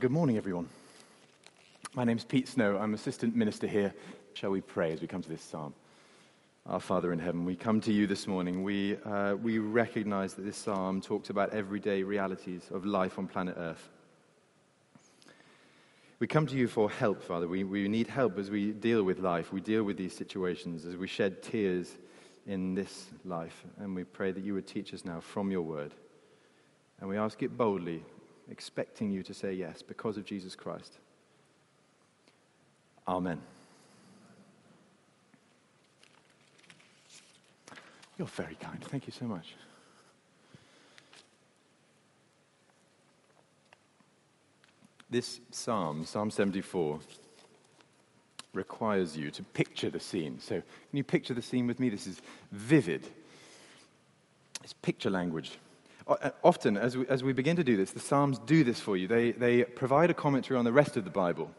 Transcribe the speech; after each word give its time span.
Good 0.00 0.10
morning, 0.10 0.38
everyone. 0.38 0.66
My 1.92 2.04
name 2.04 2.16
is 2.16 2.24
Pete 2.24 2.48
Snow. 2.48 2.78
I'm 2.78 2.94
assistant 2.94 3.36
minister 3.36 3.66
here. 3.66 3.92
Shall 4.32 4.48
we 4.48 4.62
pray 4.62 4.94
as 4.94 5.02
we 5.02 5.06
come 5.06 5.20
to 5.20 5.28
this 5.28 5.42
psalm? 5.42 5.74
Our 6.64 6.80
Father 6.80 7.12
in 7.12 7.18
heaven, 7.18 7.44
we 7.44 7.54
come 7.54 7.82
to 7.82 7.92
you 7.92 8.06
this 8.06 8.26
morning. 8.26 8.62
We, 8.62 8.96
uh, 9.04 9.34
we 9.34 9.58
recognize 9.58 10.32
that 10.34 10.46
this 10.46 10.56
psalm 10.56 11.02
talks 11.02 11.28
about 11.28 11.50
everyday 11.50 12.02
realities 12.02 12.62
of 12.70 12.86
life 12.86 13.18
on 13.18 13.26
planet 13.26 13.56
Earth. 13.58 13.90
We 16.18 16.26
come 16.26 16.46
to 16.46 16.56
you 16.56 16.66
for 16.66 16.88
help, 16.88 17.22
Father. 17.22 17.46
We, 17.46 17.64
we 17.64 17.86
need 17.86 18.06
help 18.06 18.38
as 18.38 18.50
we 18.50 18.72
deal 18.72 19.02
with 19.02 19.18
life. 19.18 19.52
We 19.52 19.60
deal 19.60 19.82
with 19.82 19.98
these 19.98 20.16
situations, 20.16 20.86
as 20.86 20.96
we 20.96 21.08
shed 21.08 21.42
tears 21.42 21.98
in 22.46 22.74
this 22.74 23.08
life. 23.26 23.66
And 23.78 23.94
we 23.94 24.04
pray 24.04 24.32
that 24.32 24.42
you 24.42 24.54
would 24.54 24.66
teach 24.66 24.94
us 24.94 25.04
now 25.04 25.20
from 25.20 25.50
your 25.50 25.62
word. 25.62 25.92
And 27.00 27.10
we 27.10 27.18
ask 27.18 27.42
it 27.42 27.54
boldly 27.54 28.02
expecting 28.50 29.10
you 29.10 29.22
to 29.22 29.34
say 29.34 29.52
yes 29.52 29.82
because 29.82 30.16
of 30.16 30.24
Jesus 30.24 30.54
Christ. 30.54 30.98
Amen. 33.06 33.40
You're 38.18 38.26
very 38.28 38.56
kind. 38.56 38.82
Thank 38.84 39.06
you 39.06 39.12
so 39.12 39.24
much. 39.24 39.54
This 45.08 45.40
psalm, 45.50 46.04
Psalm 46.04 46.30
74, 46.30 47.00
requires 48.52 49.16
you 49.16 49.30
to 49.30 49.42
picture 49.42 49.90
the 49.90 49.98
scene. 49.98 50.38
So, 50.38 50.54
can 50.54 50.96
you 50.96 51.02
picture 51.02 51.34
the 51.34 51.42
scene 51.42 51.66
with 51.66 51.80
me? 51.80 51.88
This 51.88 52.06
is 52.06 52.20
vivid. 52.52 53.08
It's 54.62 54.72
picture 54.74 55.10
language. 55.10 55.58
Uh, 56.10 56.30
often, 56.42 56.76
as 56.76 56.96
we, 56.96 57.06
as 57.06 57.22
we 57.22 57.32
begin 57.32 57.54
to 57.54 57.62
do 57.62 57.76
this, 57.76 57.92
the 57.92 58.00
Psalms 58.00 58.40
do 58.40 58.64
this 58.64 58.80
for 58.80 58.96
you. 58.96 59.06
They, 59.06 59.30
they 59.30 59.62
provide 59.62 60.10
a 60.10 60.14
commentary 60.14 60.58
on 60.58 60.64
the 60.64 60.72
rest 60.72 60.96
of 60.96 61.04
the 61.04 61.10
Bible. 61.10 61.50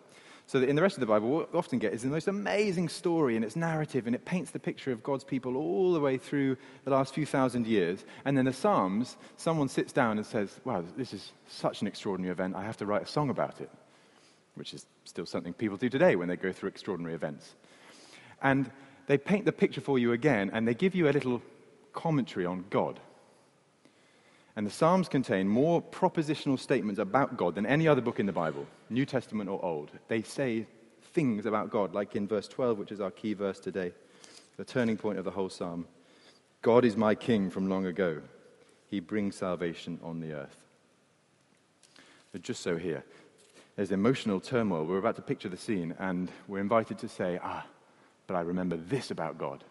So 0.46 0.60
that 0.60 0.68
in 0.68 0.76
the 0.76 0.82
rest 0.82 0.98
of 0.98 1.00
the 1.00 1.06
Bible, 1.06 1.30
what 1.30 1.54
we 1.54 1.58
often 1.58 1.80
get 1.80 1.94
is 1.94 2.02
the 2.02 2.10
most 2.10 2.28
amazing 2.28 2.90
story 2.90 3.38
and 3.38 3.46
its 3.46 3.56
narrative, 3.56 4.08
and 4.08 4.14
it 4.14 4.26
paints 4.26 4.52
the 4.52 4.60
picture 4.60 4.92
of 4.92 5.04
God's 5.04 5.24
people 5.24 5.56
all 5.56 5.94
the 5.94 6.02
way 6.02 6.18
through 6.18 6.58
the 6.84 6.92
last 6.92 7.14
few 7.14 7.26
thousand 7.26 7.66
years. 7.66 8.04
And 8.26 8.38
then 8.38 8.44
the 8.44 8.52
Psalms, 8.52 9.16
someone 9.38 9.70
sits 9.70 9.94
down 9.94 10.18
and 10.18 10.26
says, 10.26 10.60
Wow, 10.66 10.84
this 10.98 11.14
is 11.14 11.32
such 11.48 11.82
an 11.82 11.88
extraordinary 11.88 12.34
event, 12.34 12.58
I 12.58 12.64
have 12.64 12.76
to 12.78 12.86
write 12.86 13.04
a 13.04 13.08
song 13.08 13.30
about 13.30 13.62
it, 13.62 13.70
which 14.56 14.74
is 14.74 14.86
still 15.06 15.26
something 15.26 15.54
people 15.54 15.78
do 15.78 15.88
today 15.88 16.18
when 16.18 16.28
they 16.28 16.36
go 16.36 16.52
through 16.52 16.68
extraordinary 16.68 17.16
events. 17.16 17.56
And 18.42 18.70
they 19.08 19.18
paint 19.18 19.46
the 19.46 19.54
picture 19.54 19.82
for 19.82 19.98
you 19.98 20.12
again, 20.12 20.50
and 20.52 20.68
they 20.68 20.74
give 20.74 20.96
you 20.96 21.08
a 21.08 21.12
little 21.12 21.42
commentary 21.94 22.46
on 22.46 22.66
God. 22.70 23.00
And 24.56 24.68
the 24.68 24.72
Psalms 24.72 25.08
contain 25.08 25.48
more 25.48 25.82
propositional 25.82 26.60
statements 26.60 27.00
about 27.00 27.38
God 27.38 27.56
than 27.56 27.66
any 27.66 27.88
other 27.88 28.02
book 28.02 28.20
in 28.20 28.26
the 28.26 28.34
Bible, 28.34 28.68
New 28.90 29.06
Testament 29.06 29.50
or 29.50 29.64
Old. 29.64 29.92
They 30.10 30.22
say 30.22 30.66
things 31.14 31.46
about 31.46 31.70
God, 31.70 31.94
like 31.94 32.16
in 32.16 32.28
verse 32.28 32.48
12, 32.48 32.78
which 32.78 32.92
is 32.92 33.00
our 33.00 33.12
key 33.12 33.34
verse 33.34 33.60
today, 33.60 33.94
the 34.58 34.66
turning 34.66 34.98
point 34.98 35.18
of 35.18 35.26
the 35.26 35.32
whole 35.32 35.50
Psalm. 35.50 35.88
God 36.62 36.84
is 36.84 36.98
my 36.98 37.16
king 37.16 37.50
from 37.50 37.70
long 37.70 37.86
ago. 37.86 38.22
He 38.90 39.00
brings 39.00 39.38
salvation 39.38 40.00
on 40.04 40.20
the 40.20 40.34
earth. 40.34 40.58
But 42.34 42.42
just 42.42 42.62
so 42.62 42.78
here, 42.78 43.04
there's 43.78 43.92
emotional 43.92 44.42
turmoil. 44.42 44.86
We're 44.86 44.98
about 44.98 45.16
to 45.16 45.22
picture 45.22 45.50
the 45.50 45.58
scene, 45.58 45.96
and 45.98 46.30
we're 46.48 46.60
invited 46.60 46.98
to 47.00 47.08
say, 47.08 47.40
Ah, 47.42 47.66
but 48.28 48.36
I 48.36 48.42
remember 48.42 48.76
this 48.76 49.12
about 49.12 49.38
God. 49.38 49.64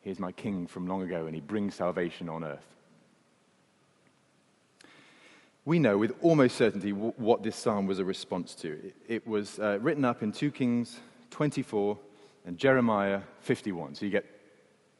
He 0.00 0.10
is 0.10 0.20
my 0.20 0.30
king 0.30 0.68
from 0.68 0.86
long 0.86 1.02
ago, 1.02 1.26
and 1.26 1.34
he 1.34 1.40
brings 1.40 1.74
salvation 1.74 2.28
on 2.28 2.44
earth 2.44 2.77
we 5.68 5.78
know 5.78 5.98
with 5.98 6.14
almost 6.22 6.56
certainty 6.56 6.92
w- 6.92 7.12
what 7.18 7.42
this 7.42 7.54
psalm 7.54 7.86
was 7.86 7.98
a 7.98 8.04
response 8.04 8.54
to. 8.54 8.72
It, 8.72 8.96
it 9.06 9.26
was 9.26 9.58
uh, 9.58 9.78
written 9.82 10.02
up 10.02 10.22
in 10.22 10.32
2 10.32 10.50
Kings 10.50 10.98
24 11.30 11.98
and 12.46 12.56
Jeremiah 12.56 13.20
51. 13.40 13.94
So 13.94 14.06
you 14.06 14.10
get 14.10 14.24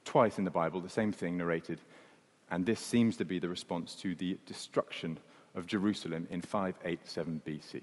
twice 0.05 0.37
in 0.37 0.45
the 0.45 0.51
Bible 0.51 0.83
the 0.83 0.91
same 0.91 1.11
thing 1.11 1.39
narrated. 1.39 1.81
And 2.51 2.67
this 2.67 2.81
seems 2.81 3.17
to 3.17 3.25
be 3.25 3.39
the 3.39 3.49
response 3.49 3.95
to 4.03 4.15
the 4.15 4.37
destruction 4.45 5.19
of 5.55 5.67
Jerusalem 5.67 6.29
in 6.31 6.43
587 6.43 7.41
BC. 7.47 7.81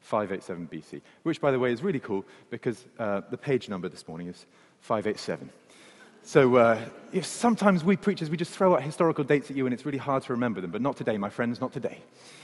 587 0.00 0.68
BC, 0.70 1.00
which, 1.22 1.40
by 1.40 1.50
the 1.50 1.58
way, 1.58 1.72
is 1.72 1.82
really 1.82 1.98
cool 1.98 2.26
because 2.50 2.84
uh, 2.98 3.22
the 3.30 3.38
page 3.38 3.70
number 3.70 3.88
this 3.88 4.06
morning 4.06 4.26
is 4.26 4.44
587. 4.80 5.48
So 6.26 6.56
uh, 6.56 6.80
sometimes 7.20 7.84
we 7.84 7.96
preachers, 7.96 8.30
we 8.30 8.38
just 8.38 8.50
throw 8.50 8.74
out 8.74 8.82
historical 8.82 9.24
dates 9.24 9.50
at 9.50 9.56
you 9.58 9.66
and 9.66 9.74
it's 9.74 9.84
really 9.84 9.98
hard 9.98 10.22
to 10.22 10.32
remember 10.32 10.62
them, 10.62 10.70
but 10.70 10.80
not 10.80 10.96
today, 10.96 11.18
my 11.18 11.28
friends, 11.28 11.60
not 11.60 11.70
today. 11.70 11.98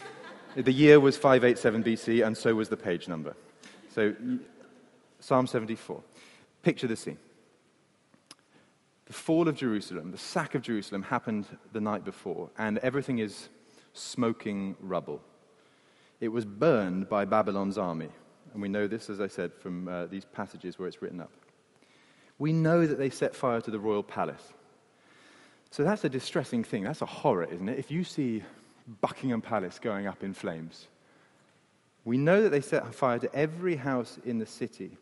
the 0.54 0.70
year 0.70 1.00
was 1.00 1.16
587 1.16 1.82
BC 1.82 2.26
and 2.26 2.36
so 2.36 2.54
was 2.54 2.68
the 2.68 2.76
page 2.76 3.08
number. 3.08 3.34
So 3.94 4.14
Psalm 5.18 5.46
74. 5.46 6.02
Picture 6.62 6.86
the 6.86 6.94
scene. 6.94 7.16
The 9.06 9.14
fall 9.14 9.48
of 9.48 9.56
Jerusalem, 9.56 10.12
the 10.12 10.18
sack 10.18 10.54
of 10.54 10.60
Jerusalem 10.60 11.02
happened 11.02 11.47
the 11.72 11.80
night 11.80 12.04
before 12.04 12.50
and 12.58 12.76
everything 12.78 13.18
is 13.18 13.48
smoking 13.94 14.76
rubble. 14.78 15.22
It 16.20 16.28
was 16.28 16.44
burned 16.44 17.08
by 17.08 17.24
Babylon's 17.24 17.78
army. 17.78 18.10
And 18.52 18.60
we 18.60 18.68
know 18.68 18.86
this, 18.86 19.08
as 19.08 19.22
I 19.22 19.28
said, 19.28 19.54
from 19.54 19.88
uh, 19.88 20.04
these 20.04 20.26
passages 20.26 20.78
where 20.78 20.86
it's 20.86 21.00
written 21.00 21.20
up 21.20 21.30
we 22.40 22.52
know 22.54 22.86
that 22.86 22.98
they 22.98 23.10
set 23.10 23.36
fire 23.36 23.60
to 23.60 23.70
the 23.70 23.78
royal 23.78 24.02
palace. 24.02 24.42
So 25.70 25.84
that's 25.84 26.02
a 26.02 26.08
distressing 26.08 26.64
thing. 26.64 26.82
That's 26.82 27.02
a 27.02 27.06
horror, 27.06 27.44
isn't 27.44 27.68
it? 27.68 27.78
If 27.78 27.92
you 27.92 28.02
see 28.02 28.42
Buckingham 29.00 29.42
Palace 29.42 29.78
going 29.78 30.08
up 30.08 30.24
in 30.24 30.34
flames, 30.34 30.88
we 32.04 32.16
know 32.16 32.42
that 32.42 32.48
they 32.48 32.62
set 32.62 32.92
fire 32.92 33.18
to 33.18 33.32
every 33.34 33.76
house 33.76 34.18
in 34.24 34.38
the 34.38 34.46
city. 34.46 34.96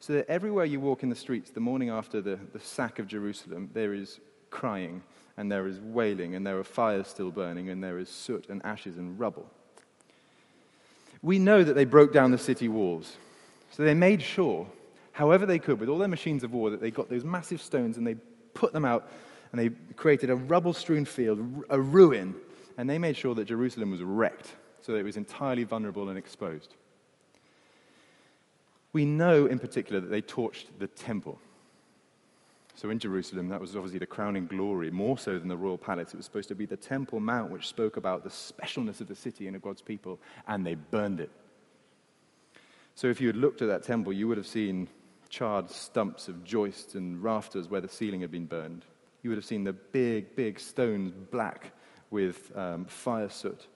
So 0.00 0.12
that 0.12 0.28
everywhere 0.28 0.66
you 0.66 0.80
walk 0.80 1.02
in 1.02 1.08
the 1.08 1.16
streets 1.16 1.50
the 1.50 1.60
morning 1.60 1.88
after 1.88 2.20
the, 2.20 2.38
the 2.52 2.60
sack 2.60 2.98
of 2.98 3.08
Jerusalem, 3.08 3.70
there 3.72 3.94
is 3.94 4.20
crying, 4.50 5.02
and 5.38 5.50
there 5.50 5.66
is 5.66 5.80
wailing, 5.80 6.34
and 6.34 6.46
there 6.46 6.58
are 6.58 6.64
fires 6.64 7.08
still 7.08 7.30
burning, 7.30 7.70
and 7.70 7.82
there 7.82 7.98
is 7.98 8.10
soot 8.10 8.50
and 8.50 8.62
ashes 8.66 8.98
and 8.98 9.18
rubble. 9.18 9.46
We 11.22 11.38
know 11.38 11.64
that 11.64 11.72
they 11.72 11.86
broke 11.86 12.12
down 12.12 12.32
the 12.32 12.38
city 12.38 12.68
walls. 12.68 13.16
So 13.70 13.82
they 13.82 13.94
made 13.94 14.20
sure 14.20 14.66
however 15.12 15.46
they 15.46 15.58
could, 15.58 15.78
with 15.78 15.88
all 15.88 15.98
their 15.98 16.08
machines 16.08 16.42
of 16.42 16.52
war, 16.52 16.70
that 16.70 16.80
they 16.80 16.90
got 16.90 17.08
those 17.08 17.24
massive 17.24 17.60
stones 17.60 17.96
and 17.96 18.06
they 18.06 18.16
put 18.54 18.72
them 18.72 18.84
out 18.84 19.08
and 19.52 19.60
they 19.60 19.70
created 19.94 20.30
a 20.30 20.36
rubble 20.36 20.72
strewn 20.72 21.04
field, 21.04 21.64
a 21.68 21.80
ruin, 21.80 22.34
and 22.78 22.88
they 22.88 22.98
made 22.98 23.16
sure 23.16 23.34
that 23.34 23.44
Jerusalem 23.44 23.90
was 23.90 24.02
wrecked 24.02 24.52
so 24.80 24.92
that 24.92 24.98
it 24.98 25.04
was 25.04 25.16
entirely 25.16 25.64
vulnerable 25.64 26.08
and 26.08 26.18
exposed. 26.18 26.74
We 28.92 29.04
know 29.04 29.46
in 29.46 29.58
particular 29.58 30.00
that 30.00 30.08
they 30.08 30.22
torched 30.22 30.66
the 30.78 30.86
temple. 30.86 31.38
So 32.74 32.90
in 32.90 32.98
Jerusalem, 32.98 33.48
that 33.48 33.60
was 33.60 33.76
obviously 33.76 33.98
the 33.98 34.06
crowning 34.06 34.46
glory, 34.46 34.90
more 34.90 35.18
so 35.18 35.38
than 35.38 35.48
the 35.48 35.56
royal 35.56 35.78
palace. 35.78 36.14
It 36.14 36.16
was 36.16 36.24
supposed 36.24 36.48
to 36.48 36.54
be 36.54 36.66
the 36.66 36.76
Temple 36.76 37.20
Mount, 37.20 37.50
which 37.50 37.68
spoke 37.68 37.96
about 37.96 38.24
the 38.24 38.30
specialness 38.30 39.00
of 39.00 39.08
the 39.08 39.14
city 39.14 39.46
and 39.46 39.54
of 39.54 39.62
God's 39.62 39.82
people, 39.82 40.18
and 40.48 40.66
they 40.66 40.74
burned 40.74 41.20
it. 41.20 41.30
So 42.94 43.08
if 43.08 43.20
you 43.20 43.26
had 43.26 43.36
looked 43.36 43.62
at 43.62 43.68
that 43.68 43.82
temple, 43.82 44.12
you 44.12 44.26
would 44.26 44.36
have 44.36 44.46
seen 44.46 44.88
charred 45.32 45.70
stumps 45.70 46.28
of 46.28 46.44
joists 46.44 46.94
and 46.94 47.22
rafters 47.22 47.70
where 47.70 47.80
the 47.80 47.88
ceiling 47.88 48.20
had 48.20 48.30
been 48.30 48.44
burned. 48.44 48.84
You 49.22 49.30
would 49.30 49.38
have 49.38 49.46
seen 49.46 49.64
the 49.64 49.72
big, 49.72 50.36
big 50.36 50.60
stones 50.60 51.14
black 51.30 51.72
with 52.10 52.54
um, 52.56 52.84
fire 52.84 53.30
soot. 53.30 53.66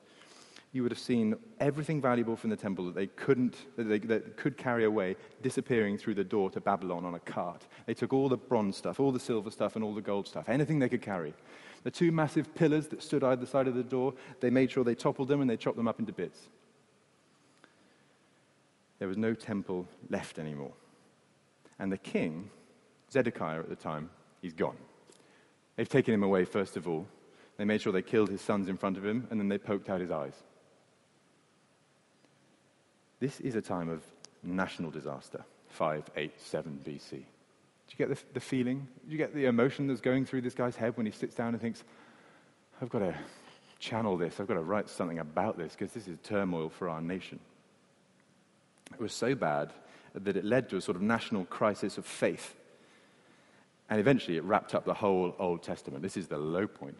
You 0.72 0.82
would 0.82 0.92
have 0.92 0.98
seen 0.98 1.34
everything 1.58 2.02
valuable 2.02 2.36
from 2.36 2.50
the 2.50 2.56
temple 2.56 2.84
that 2.84 2.94
they 2.94 3.06
couldn't, 3.06 3.56
that 3.76 3.84
they 3.84 3.98
that 4.00 4.36
could 4.36 4.58
carry 4.58 4.84
away, 4.84 5.16
disappearing 5.40 5.96
through 5.96 6.16
the 6.16 6.24
door 6.24 6.50
to 6.50 6.60
Babylon 6.60 7.06
on 7.06 7.14
a 7.14 7.20
cart. 7.20 7.66
They 7.86 7.94
took 7.94 8.12
all 8.12 8.28
the 8.28 8.36
bronze 8.36 8.76
stuff, 8.76 9.00
all 9.00 9.10
the 9.10 9.18
silver 9.18 9.50
stuff, 9.50 9.76
and 9.76 9.84
all 9.84 9.94
the 9.94 10.02
gold 10.02 10.28
stuff, 10.28 10.50
anything 10.50 10.78
they 10.78 10.90
could 10.90 11.00
carry. 11.00 11.32
The 11.84 11.90
two 11.90 12.12
massive 12.12 12.54
pillars 12.54 12.88
that 12.88 13.02
stood 13.02 13.24
either 13.24 13.46
side 13.46 13.66
of 13.66 13.74
the 13.74 13.82
door, 13.82 14.12
they 14.40 14.50
made 14.50 14.70
sure 14.70 14.84
they 14.84 14.94
toppled 14.94 15.28
them 15.28 15.40
and 15.40 15.48
they 15.48 15.56
chopped 15.56 15.78
them 15.78 15.88
up 15.88 16.00
into 16.00 16.12
bits. 16.12 16.40
There 18.98 19.08
was 19.08 19.16
no 19.16 19.32
temple 19.32 19.86
left 20.10 20.38
anymore. 20.38 20.72
And 21.78 21.92
the 21.92 21.98
king, 21.98 22.50
Zedekiah 23.12 23.60
at 23.60 23.68
the 23.68 23.76
time, 23.76 24.10
he's 24.40 24.54
gone. 24.54 24.76
They've 25.76 25.88
taken 25.88 26.14
him 26.14 26.22
away, 26.22 26.44
first 26.44 26.76
of 26.76 26.88
all. 26.88 27.06
They 27.56 27.64
made 27.64 27.80
sure 27.80 27.92
they 27.92 28.02
killed 28.02 28.30
his 28.30 28.40
sons 28.40 28.68
in 28.68 28.76
front 28.76 28.96
of 28.96 29.04
him, 29.04 29.26
and 29.30 29.40
then 29.40 29.48
they 29.48 29.58
poked 29.58 29.88
out 29.88 30.00
his 30.00 30.10
eyes. 30.10 30.34
This 33.18 33.40
is 33.40 33.54
a 33.54 33.62
time 33.62 33.88
of 33.88 34.02
national 34.42 34.90
disaster, 34.90 35.44
587 35.70 36.80
BC. 36.84 37.10
Do 37.10 37.94
you 37.96 37.96
get 37.96 38.08
the, 38.08 38.18
the 38.34 38.40
feeling? 38.40 38.86
Do 39.06 39.12
you 39.12 39.18
get 39.18 39.34
the 39.34 39.46
emotion 39.46 39.86
that's 39.86 40.00
going 40.00 40.26
through 40.26 40.42
this 40.42 40.54
guy's 40.54 40.76
head 40.76 40.96
when 40.96 41.06
he 41.06 41.12
sits 41.12 41.34
down 41.34 41.48
and 41.48 41.60
thinks, 41.60 41.84
I've 42.82 42.90
got 42.90 42.98
to 42.98 43.14
channel 43.78 44.16
this, 44.16 44.40
I've 44.40 44.46
got 44.46 44.54
to 44.54 44.62
write 44.62 44.88
something 44.88 45.18
about 45.18 45.56
this 45.56 45.72
because 45.72 45.92
this 45.92 46.08
is 46.08 46.18
turmoil 46.22 46.68
for 46.68 46.88
our 46.88 47.00
nation? 47.00 47.38
It 48.92 49.00
was 49.00 49.12
so 49.12 49.34
bad 49.34 49.72
that 50.24 50.36
it 50.36 50.44
led 50.44 50.68
to 50.70 50.76
a 50.76 50.80
sort 50.80 50.96
of 50.96 51.02
national 51.02 51.44
crisis 51.46 51.98
of 51.98 52.06
faith. 52.06 52.54
And 53.88 54.00
eventually 54.00 54.36
it 54.36 54.44
wrapped 54.44 54.74
up 54.74 54.84
the 54.84 54.94
whole 54.94 55.34
Old 55.38 55.62
Testament. 55.62 56.02
This 56.02 56.16
is 56.16 56.26
the 56.28 56.38
low 56.38 56.66
point. 56.66 56.96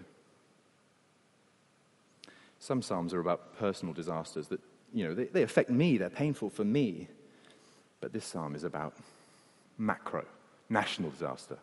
Some 2.59 2.83
Psalms 2.83 3.13
are 3.13 3.21
about 3.21 3.59
personal 3.59 3.95
disasters 3.95 4.49
that 4.49 4.61
you 4.93 5.07
know, 5.07 5.15
they, 5.15 5.25
they 5.25 5.43
affect 5.43 5.71
me, 5.71 5.99
they're 5.99 6.09
painful 6.09 6.51
for 6.51 6.65
me. 6.65 7.09
But 8.01 8.13
this 8.13 8.25
psalm 8.25 8.55
is 8.55 8.65
about 8.65 8.95
macro, 9.79 10.25
national 10.69 11.11
disaster. 11.11 11.59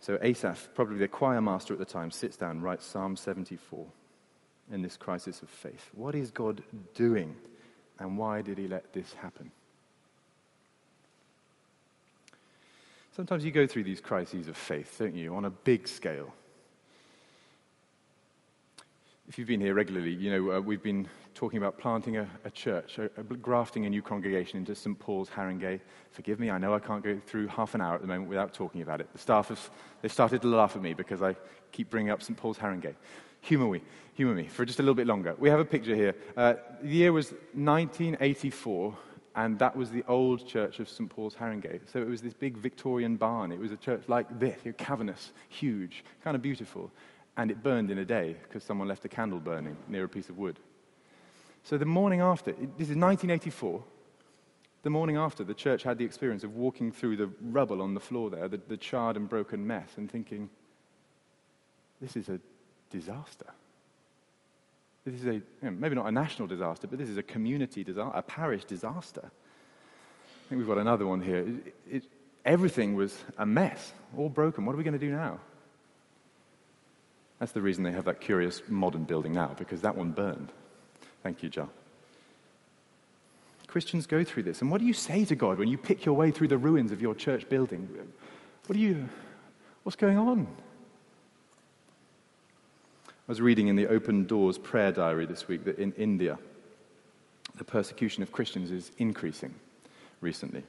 So 0.00 0.18
Asaph, 0.20 0.68
probably 0.74 0.98
the 0.98 1.08
choir 1.08 1.40
master 1.40 1.72
at 1.72 1.78
the 1.78 1.84
time, 1.84 2.10
sits 2.10 2.36
down 2.36 2.50
and 2.50 2.62
writes 2.62 2.84
Psalm 2.84 3.16
74 3.16 3.86
in 4.72 4.82
this 4.82 4.96
crisis 4.96 5.42
of 5.42 5.48
faith. 5.48 5.90
What 5.92 6.14
is 6.14 6.30
God 6.30 6.62
doing, 6.94 7.36
and 8.02 8.18
why 8.18 8.42
did 8.42 8.58
he 8.58 8.68
let 8.68 8.92
this 8.92 9.14
happen? 9.14 9.50
Sometimes 13.14 13.44
you 13.44 13.50
go 13.50 13.66
through 13.66 13.84
these 13.84 14.00
crises 14.00 14.48
of 14.48 14.56
faith, 14.56 14.96
don't 14.98 15.14
you, 15.14 15.34
on 15.34 15.44
a 15.44 15.50
big 15.50 15.86
scale. 15.86 16.32
If 19.28 19.38
you've 19.38 19.48
been 19.48 19.60
here 19.60 19.74
regularly, 19.74 20.12
you 20.12 20.30
know 20.30 20.56
uh, 20.56 20.60
we've 20.60 20.82
been 20.82 21.06
talking 21.34 21.58
about 21.58 21.78
planting 21.78 22.16
a, 22.16 22.28
a 22.44 22.50
church, 22.50 22.98
a, 22.98 23.04
a, 23.16 23.22
grafting 23.22 23.86
a 23.86 23.90
new 23.90 24.02
congregation 24.02 24.58
into 24.58 24.74
St. 24.74 24.98
Paul's, 24.98 25.30
Harringay. 25.30 25.80
Forgive 26.10 26.40
me, 26.40 26.50
I 26.50 26.58
know 26.58 26.74
I 26.74 26.78
can't 26.78 27.04
go 27.04 27.18
through 27.26 27.46
half 27.46 27.74
an 27.74 27.80
hour 27.80 27.94
at 27.94 28.00
the 28.00 28.06
moment 28.06 28.28
without 28.28 28.52
talking 28.52 28.82
about 28.82 29.00
it. 29.00 29.12
The 29.12 29.18
staff 29.18 29.48
have 29.48 29.70
they 30.02 30.08
started 30.08 30.42
to 30.42 30.48
laugh 30.48 30.76
at 30.76 30.82
me 30.82 30.92
because 30.92 31.22
I 31.22 31.36
keep 31.70 31.88
bringing 31.88 32.10
up 32.10 32.22
St. 32.22 32.36
Paul's, 32.36 32.58
Harringay. 32.58 32.94
Humor 33.42 33.72
me, 33.72 33.82
humor 34.14 34.34
me 34.34 34.46
for 34.46 34.64
just 34.64 34.78
a 34.78 34.82
little 34.82 34.94
bit 34.94 35.06
longer. 35.06 35.34
We 35.38 35.50
have 35.50 35.58
a 35.58 35.64
picture 35.64 35.96
here. 35.96 36.14
Uh, 36.36 36.54
the 36.80 36.88
year 36.88 37.12
was 37.12 37.32
1984, 37.54 38.96
and 39.34 39.58
that 39.58 39.76
was 39.76 39.90
the 39.90 40.04
old 40.06 40.46
church 40.46 40.78
of 40.78 40.88
St. 40.88 41.10
Paul's, 41.10 41.34
Harringay. 41.34 41.80
So 41.92 42.00
it 42.00 42.08
was 42.08 42.22
this 42.22 42.34
big 42.34 42.56
Victorian 42.56 43.16
barn. 43.16 43.50
It 43.50 43.58
was 43.58 43.72
a 43.72 43.76
church 43.76 44.04
like 44.06 44.38
this, 44.38 44.60
cavernous, 44.78 45.32
huge, 45.48 46.04
kind 46.22 46.36
of 46.36 46.42
beautiful. 46.42 46.90
And 47.36 47.50
it 47.50 47.62
burned 47.62 47.90
in 47.90 47.98
a 47.98 48.04
day 48.04 48.36
because 48.44 48.62
someone 48.62 48.86
left 48.86 49.04
a 49.04 49.08
candle 49.08 49.40
burning 49.40 49.76
near 49.88 50.04
a 50.04 50.08
piece 50.08 50.28
of 50.28 50.38
wood. 50.38 50.60
So 51.64 51.78
the 51.78 51.84
morning 51.84 52.20
after, 52.20 52.52
this 52.52 52.90
is 52.90 52.96
1984, 52.96 53.82
the 54.84 54.90
morning 54.90 55.16
after, 55.16 55.42
the 55.42 55.54
church 55.54 55.82
had 55.82 55.98
the 55.98 56.04
experience 56.04 56.44
of 56.44 56.54
walking 56.54 56.92
through 56.92 57.16
the 57.16 57.30
rubble 57.40 57.82
on 57.82 57.94
the 57.94 58.00
floor 58.00 58.30
there, 58.30 58.46
the, 58.48 58.60
the 58.68 58.76
charred 58.76 59.16
and 59.16 59.28
broken 59.28 59.66
mess, 59.66 59.90
and 59.96 60.10
thinking, 60.10 60.50
this 62.00 62.16
is 62.16 62.28
a 62.28 62.40
disaster. 62.92 63.46
This 65.04 65.14
is 65.14 65.26
a, 65.26 65.34
you 65.34 65.42
know, 65.62 65.70
maybe 65.72 65.96
not 65.96 66.06
a 66.06 66.12
national 66.12 66.46
disaster, 66.46 66.86
but 66.86 66.98
this 66.98 67.08
is 67.08 67.16
a 67.16 67.22
community 67.22 67.82
disaster, 67.82 68.16
a 68.16 68.22
parish 68.22 68.64
disaster. 68.64 69.22
I 69.24 70.48
think 70.48 70.58
we've 70.58 70.68
got 70.68 70.78
another 70.78 71.06
one 71.06 71.20
here. 71.20 71.38
It, 71.38 71.74
it, 71.90 72.04
everything 72.44 72.94
was 72.94 73.16
a 73.38 73.46
mess, 73.46 73.92
all 74.16 74.28
broken. 74.28 74.64
What 74.64 74.74
are 74.74 74.78
we 74.78 74.84
going 74.84 74.98
to 74.98 75.06
do 75.06 75.10
now? 75.10 75.40
That's 77.40 77.52
the 77.52 77.62
reason 77.62 77.82
they 77.82 77.90
have 77.90 78.04
that 78.04 78.20
curious 78.20 78.62
modern 78.68 79.02
building 79.02 79.32
now, 79.32 79.56
because 79.58 79.80
that 79.80 79.96
one 79.96 80.12
burned. 80.12 80.52
Thank 81.24 81.42
you, 81.42 81.48
John. 81.48 81.70
Christians 83.66 84.06
go 84.06 84.22
through 84.22 84.44
this. 84.44 84.60
And 84.60 84.70
what 84.70 84.80
do 84.80 84.86
you 84.86 84.92
say 84.92 85.24
to 85.24 85.34
God 85.34 85.58
when 85.58 85.66
you 85.66 85.78
pick 85.78 86.04
your 86.04 86.14
way 86.14 86.30
through 86.30 86.48
the 86.48 86.58
ruins 86.58 86.92
of 86.92 87.00
your 87.00 87.14
church 87.14 87.48
building? 87.48 87.88
What 88.66 88.76
do 88.76 88.80
you, 88.80 89.08
what's 89.82 89.96
going 89.96 90.18
on? 90.18 90.46
I 93.28 93.30
was 93.30 93.40
reading 93.40 93.68
in 93.68 93.76
the 93.76 93.86
Open 93.86 94.24
Doors 94.24 94.58
prayer 94.58 94.90
diary 94.90 95.26
this 95.26 95.46
week 95.46 95.64
that 95.64 95.78
in 95.78 95.92
India, 95.92 96.38
the 97.56 97.62
persecution 97.62 98.24
of 98.24 98.32
Christians 98.32 98.72
is 98.72 98.90
increasing 98.98 99.54
recently. 100.20 100.64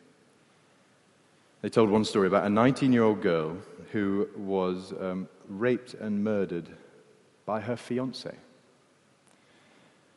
They 1.63 1.69
told 1.69 1.89
one 1.89 2.05
story 2.05 2.27
about 2.27 2.45
a 2.45 2.49
19 2.49 2.93
year 2.93 3.01
old 3.01 3.23
girl 3.23 3.57
who 3.91 4.29
was 4.37 4.93
um, 5.01 5.27
raped 5.49 5.95
and 5.95 6.23
murdered 6.23 6.69
by 7.47 7.59
her 7.59 7.75
fiance. 7.75 8.35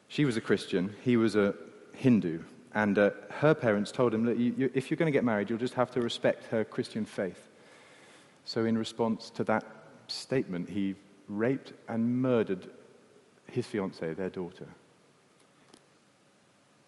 She 0.08 0.26
was 0.26 0.36
a 0.36 0.42
Christian, 0.42 0.94
he 1.02 1.16
was 1.16 1.36
a 1.36 1.54
Hindu, 1.94 2.40
and 2.74 2.98
uh, 2.98 3.10
her 3.30 3.54
parents 3.54 3.90
told 3.90 4.12
him 4.12 4.26
that 4.26 4.36
you, 4.36 4.54
you, 4.58 4.70
if 4.74 4.90
you're 4.90 4.98
going 4.98 5.10
to 5.10 5.16
get 5.16 5.24
married, 5.24 5.48
you'll 5.48 5.58
just 5.58 5.74
have 5.74 5.90
to 5.92 6.02
respect 6.02 6.44
her 6.48 6.64
Christian 6.64 7.06
faith. 7.06 7.48
So, 8.44 8.66
in 8.66 8.76
response 8.76 9.30
to 9.30 9.44
that 9.44 9.64
statement, 10.06 10.68
he 10.68 10.94
raped 11.28 11.72
and 11.88 12.22
murdered 12.22 12.68
his 13.50 13.66
fiancée, 13.66 14.16
their 14.16 14.30
daughter. 14.30 14.66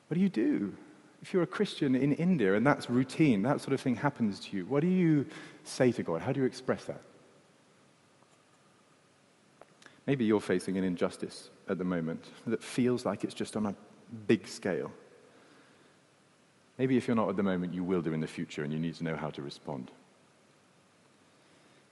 What 0.08 0.14
do 0.14 0.20
you 0.20 0.28
do? 0.28 0.74
If 1.22 1.32
you're 1.32 1.42
a 1.42 1.46
Christian 1.46 1.94
in 1.94 2.12
India 2.12 2.54
and 2.54 2.66
that's 2.66 2.88
routine, 2.88 3.42
that 3.42 3.60
sort 3.60 3.72
of 3.72 3.80
thing 3.80 3.96
happens 3.96 4.40
to 4.40 4.56
you, 4.56 4.64
what 4.66 4.80
do 4.80 4.86
you 4.86 5.26
say 5.64 5.92
to 5.92 6.02
God? 6.02 6.22
How 6.22 6.32
do 6.32 6.40
you 6.40 6.46
express 6.46 6.84
that? 6.84 7.00
Maybe 10.06 10.24
you're 10.24 10.40
facing 10.40 10.78
an 10.78 10.84
injustice 10.84 11.50
at 11.68 11.76
the 11.76 11.84
moment 11.84 12.24
that 12.46 12.62
feels 12.62 13.04
like 13.04 13.24
it's 13.24 13.34
just 13.34 13.56
on 13.56 13.66
a 13.66 13.74
big 14.26 14.48
scale. 14.48 14.90
Maybe 16.78 16.96
if 16.96 17.06
you're 17.06 17.16
not 17.16 17.28
at 17.28 17.36
the 17.36 17.42
moment, 17.42 17.74
you 17.74 17.84
will 17.84 18.00
do 18.00 18.12
in 18.12 18.20
the 18.20 18.26
future 18.26 18.62
and 18.62 18.72
you 18.72 18.78
need 18.78 18.94
to 18.94 19.04
know 19.04 19.16
how 19.16 19.30
to 19.30 19.42
respond. 19.42 19.90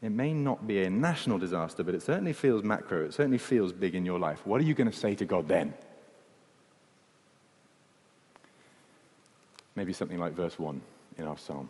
It 0.06 0.12
may 0.12 0.32
not 0.32 0.68
be 0.68 0.84
a 0.84 0.88
national 0.88 1.36
disaster, 1.38 1.82
but 1.82 1.92
it 1.92 2.00
certainly 2.00 2.32
feels 2.32 2.62
macro. 2.62 3.06
It 3.06 3.12
certainly 3.12 3.38
feels 3.38 3.72
big 3.72 3.96
in 3.96 4.06
your 4.06 4.20
life. 4.20 4.46
What 4.46 4.60
are 4.60 4.64
you 4.64 4.72
going 4.72 4.88
to 4.88 4.96
say 4.96 5.16
to 5.16 5.24
God 5.24 5.48
then? 5.48 5.74
Maybe 9.74 9.92
something 9.92 10.20
like 10.20 10.32
verse 10.32 10.60
1 10.60 10.80
in 11.18 11.26
our 11.26 11.36
psalm. 11.36 11.68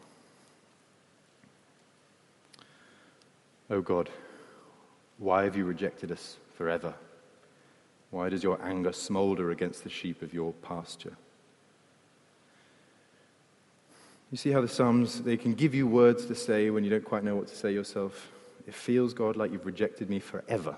Oh 3.71 3.81
God, 3.81 4.11
why 5.17 5.45
have 5.45 5.57
you 5.57 5.65
rejected 5.65 6.13
us 6.13 6.37
forever? 6.59 6.93
Why 8.11 8.29
does 8.29 8.43
your 8.43 8.63
anger 8.63 8.93
smolder 8.93 9.51
against 9.51 9.83
the 9.83 9.89
sheep 9.89 10.21
of 10.21 10.35
your 10.35 10.53
pasture? 10.53 11.17
You 14.31 14.37
see 14.37 14.51
how 14.51 14.61
the 14.61 14.69
Psalms, 14.69 15.23
they 15.23 15.37
can 15.37 15.55
give 15.55 15.75
you 15.75 15.87
words 15.87 16.27
to 16.27 16.35
say 16.35 16.71
when 16.71 16.83
you 16.83 16.91
don't 16.91 17.05
quite 17.05 17.23
know 17.23 17.37
what 17.37 17.47
to 17.49 17.55
say 17.55 17.73
yourself. 17.73 18.33
It 18.67 18.75
feels, 18.75 19.15
God, 19.15 19.37
like 19.37 19.53
you've 19.53 19.67
rejected 19.67 20.11
me 20.11 20.19
forever, 20.19 20.77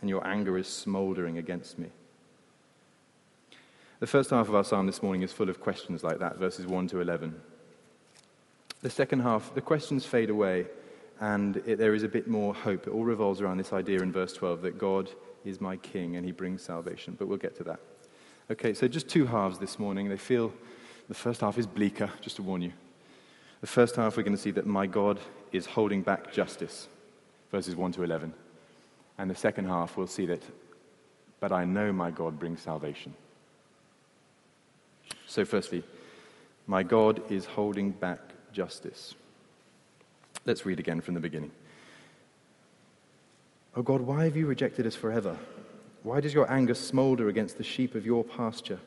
and 0.00 0.08
your 0.08 0.24
anger 0.24 0.56
is 0.56 0.68
smoldering 0.68 1.38
against 1.38 1.78
me. 1.78 1.88
The 3.98 4.06
first 4.06 4.30
half 4.30 4.48
of 4.48 4.54
our 4.54 4.64
psalm 4.64 4.86
this 4.86 5.02
morning 5.02 5.22
is 5.22 5.32
full 5.32 5.48
of 5.48 5.60
questions 5.60 6.04
like 6.04 6.20
that, 6.20 6.36
verses 6.36 6.66
1 6.66 6.88
to 6.88 7.00
11. 7.00 7.34
The 8.80 8.90
second 8.90 9.20
half, 9.20 9.54
the 9.54 9.60
questions 9.60 10.04
fade 10.04 10.30
away, 10.30 10.66
and 11.20 11.56
it, 11.66 11.78
there 11.78 11.94
is 11.94 12.04
a 12.04 12.08
bit 12.08 12.28
more 12.28 12.54
hope. 12.54 12.86
It 12.86 12.90
all 12.90 13.04
revolves 13.04 13.40
around 13.40 13.58
this 13.58 13.72
idea 13.72 14.00
in 14.00 14.12
verse 14.12 14.32
12 14.32 14.62
that 14.62 14.78
God 14.78 15.10
is 15.44 15.60
my 15.60 15.76
king 15.76 16.16
and 16.16 16.24
he 16.24 16.32
brings 16.32 16.62
salvation, 16.62 17.16
but 17.18 17.26
we'll 17.26 17.38
get 17.38 17.56
to 17.56 17.64
that. 17.64 17.80
Okay, 18.50 18.74
so 18.74 18.88
just 18.88 19.08
two 19.08 19.26
halves 19.26 19.58
this 19.58 19.78
morning. 19.78 20.08
They 20.08 20.16
feel 20.16 20.52
the 21.08 21.14
first 21.14 21.40
half 21.40 21.58
is 21.58 21.66
bleaker, 21.66 22.10
just 22.20 22.36
to 22.36 22.42
warn 22.42 22.62
you. 22.62 22.72
The 23.60 23.66
first 23.66 23.96
half, 23.96 24.16
we're 24.16 24.22
going 24.22 24.36
to 24.36 24.42
see 24.42 24.50
that 24.52 24.66
my 24.66 24.86
God 24.86 25.20
is 25.52 25.66
holding 25.66 26.02
back 26.02 26.32
justice, 26.32 26.88
verses 27.50 27.76
1 27.76 27.92
to 27.92 28.02
11. 28.02 28.32
And 29.18 29.30
the 29.30 29.34
second 29.34 29.66
half, 29.66 29.96
we'll 29.96 30.06
see 30.06 30.26
that, 30.26 30.42
but 31.38 31.52
I 31.52 31.64
know 31.64 31.92
my 31.92 32.10
God 32.10 32.38
brings 32.38 32.60
salvation. 32.60 33.14
So, 35.26 35.44
firstly, 35.44 35.84
my 36.66 36.82
God 36.82 37.22
is 37.30 37.44
holding 37.44 37.90
back 37.90 38.20
justice. 38.52 39.14
Let's 40.44 40.66
read 40.66 40.80
again 40.80 41.00
from 41.00 41.14
the 41.14 41.20
beginning. 41.20 41.52
Oh 43.76 43.82
God, 43.82 44.02
why 44.02 44.24
have 44.24 44.36
you 44.36 44.46
rejected 44.46 44.86
us 44.86 44.94
forever? 44.94 45.36
Why 46.02 46.20
does 46.20 46.34
your 46.34 46.50
anger 46.50 46.74
smolder 46.74 47.28
against 47.28 47.58
the 47.58 47.64
sheep 47.64 47.94
of 47.94 48.04
your 48.04 48.24
pasture? 48.24 48.80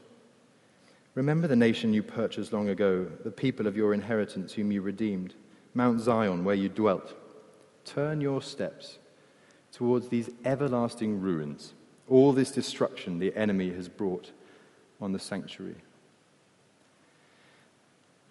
Remember 1.15 1.47
the 1.47 1.55
nation 1.55 1.93
you 1.93 2.03
purchased 2.03 2.51
long 2.51 2.67
ago, 2.69 3.07
the 3.23 3.31
people 3.31 3.67
of 3.67 3.77
your 3.77 3.93
inheritance 3.93 4.53
whom 4.53 4.71
you 4.71 4.81
redeemed, 4.81 5.33
Mount 5.73 6.01
Zion 6.01 6.43
where 6.43 6.55
you 6.55 6.67
dwelt. 6.67 7.15
Turn 7.85 8.19
your 8.19 8.41
steps 8.41 8.99
towards 9.71 10.09
these 10.09 10.29
everlasting 10.43 11.21
ruins, 11.21 11.73
all 12.09 12.33
this 12.33 12.51
destruction 12.51 13.19
the 13.19 13.35
enemy 13.35 13.71
has 13.71 13.87
brought 13.87 14.31
on 15.01 15.13
the 15.13 15.19
sanctuary. 15.19 15.75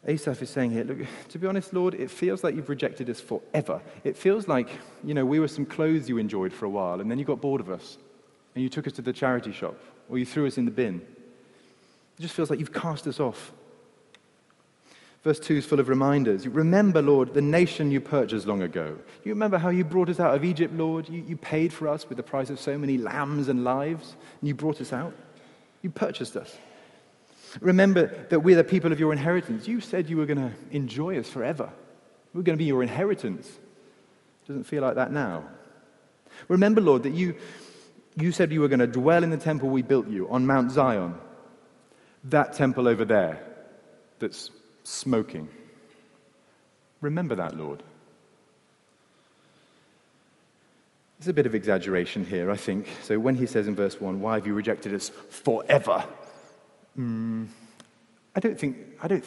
Asaph 0.06 0.42
is 0.42 0.50
saying 0.50 0.70
here, 0.70 0.84
look, 0.84 0.98
to 1.30 1.38
be 1.38 1.46
honest, 1.46 1.72
Lord, 1.72 1.94
it 1.94 2.10
feels 2.10 2.44
like 2.44 2.54
you've 2.54 2.68
rejected 2.68 3.08
us 3.08 3.20
forever. 3.20 3.80
It 4.04 4.16
feels 4.16 4.46
like, 4.46 4.68
you 5.02 5.14
know, 5.14 5.24
we 5.24 5.40
were 5.40 5.48
some 5.48 5.64
clothes 5.64 6.10
you 6.10 6.18
enjoyed 6.18 6.52
for 6.52 6.66
a 6.66 6.68
while, 6.70 7.00
and 7.00 7.10
then 7.10 7.18
you 7.18 7.24
got 7.24 7.40
bored 7.40 7.62
of 7.62 7.70
us, 7.70 7.96
and 8.54 8.62
you 8.62 8.68
took 8.68 8.86
us 8.86 8.92
to 8.94 9.02
the 9.02 9.14
charity 9.14 9.52
shop, 9.52 9.76
or 10.10 10.18
you 10.18 10.26
threw 10.26 10.46
us 10.46 10.58
in 10.58 10.66
the 10.66 10.70
bin. 10.70 11.00
It 12.18 12.22
just 12.22 12.34
feels 12.34 12.50
like 12.50 12.58
you've 12.58 12.72
cast 12.72 13.06
us 13.06 13.20
off. 13.20 13.52
Verse 15.24 15.40
2 15.40 15.56
is 15.56 15.64
full 15.64 15.80
of 15.80 15.88
reminders. 15.88 16.44
You 16.44 16.50
remember, 16.50 17.00
Lord, 17.00 17.32
the 17.32 17.40
nation 17.40 17.90
you 17.90 18.00
purchased 18.00 18.46
long 18.46 18.60
ago. 18.60 18.98
You 19.24 19.32
remember 19.32 19.56
how 19.56 19.70
you 19.70 19.82
brought 19.82 20.10
us 20.10 20.20
out 20.20 20.34
of 20.34 20.44
Egypt, 20.44 20.74
Lord? 20.74 21.08
You, 21.08 21.24
you 21.26 21.36
paid 21.36 21.72
for 21.72 21.88
us 21.88 22.06
with 22.08 22.16
the 22.16 22.22
price 22.22 22.50
of 22.50 22.60
so 22.60 22.76
many 22.76 22.98
lambs 22.98 23.48
and 23.48 23.64
lives, 23.64 24.16
and 24.40 24.48
you 24.48 24.54
brought 24.54 24.82
us 24.82 24.92
out. 24.92 25.14
You 25.80 25.88
purchased 25.88 26.36
us. 26.36 26.54
Remember 27.60 28.26
that 28.28 28.40
we're 28.40 28.56
the 28.56 28.64
people 28.64 28.92
of 28.92 29.00
your 29.00 29.12
inheritance. 29.12 29.66
You 29.66 29.80
said 29.80 30.10
you 30.10 30.18
were 30.18 30.26
going 30.26 30.38
to 30.38 30.52
enjoy 30.70 31.18
us 31.18 31.30
forever. 31.30 31.70
We're 32.34 32.42
going 32.42 32.58
to 32.58 32.62
be 32.62 32.68
your 32.68 32.82
inheritance. 32.82 33.50
Doesn't 34.46 34.64
feel 34.64 34.82
like 34.82 34.96
that 34.96 35.10
now. 35.10 35.44
Remember, 36.48 36.82
Lord, 36.82 37.04
that 37.04 37.14
you 37.14 37.36
You 38.16 38.30
said 38.30 38.52
you 38.52 38.60
were 38.60 38.68
going 38.68 38.80
to 38.80 38.86
dwell 38.86 39.24
in 39.24 39.30
the 39.30 39.36
temple 39.36 39.70
we 39.70 39.82
built 39.82 40.08
you 40.08 40.28
on 40.28 40.46
Mount 40.46 40.70
Zion. 40.70 41.14
That 42.24 42.54
temple 42.54 42.88
over 42.88 43.04
there 43.04 43.40
that's 44.18 44.50
smoking. 44.82 45.48
Remember 47.00 47.34
that, 47.34 47.56
Lord. 47.56 47.82
There's 51.18 51.28
a 51.28 51.32
bit 51.32 51.46
of 51.46 51.54
exaggeration 51.54 52.24
here, 52.24 52.50
I 52.50 52.56
think. 52.56 52.88
So 53.02 53.18
when 53.18 53.34
he 53.34 53.46
says 53.46 53.68
in 53.68 53.74
verse 53.74 54.00
1, 54.00 54.20
Why 54.20 54.34
have 54.34 54.46
you 54.46 54.54
rejected 54.54 54.94
us 54.94 55.10
forever? 55.30 56.04
Mm, 56.98 57.48
I, 58.34 58.40
don't 58.40 58.58
think, 58.58 58.76
I 59.02 59.08
don't 59.08 59.24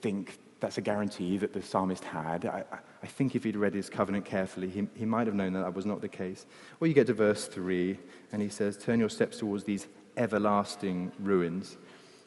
think 0.00 0.38
that's 0.60 0.78
a 0.78 0.80
guarantee 0.80 1.38
that 1.38 1.52
the 1.52 1.62
psalmist 1.62 2.04
had. 2.04 2.46
I, 2.46 2.64
I 3.02 3.06
think 3.06 3.34
if 3.34 3.44
he'd 3.44 3.56
read 3.56 3.74
his 3.74 3.88
covenant 3.88 4.24
carefully, 4.26 4.68
he, 4.68 4.86
he 4.94 5.04
might 5.04 5.26
have 5.26 5.34
known 5.34 5.54
that 5.54 5.60
that 5.60 5.74
was 5.74 5.86
not 5.86 6.00
the 6.00 6.08
case. 6.08 6.46
Or 6.80 6.86
you 6.86 6.94
get 6.94 7.06
to 7.06 7.14
verse 7.14 7.46
3, 7.46 7.98
and 8.32 8.42
he 8.42 8.48
says, 8.48 8.76
Turn 8.76 9.00
your 9.00 9.08
steps 9.08 9.38
towards 9.38 9.64
these 9.64 9.86
everlasting 10.16 11.12
ruins. 11.18 11.76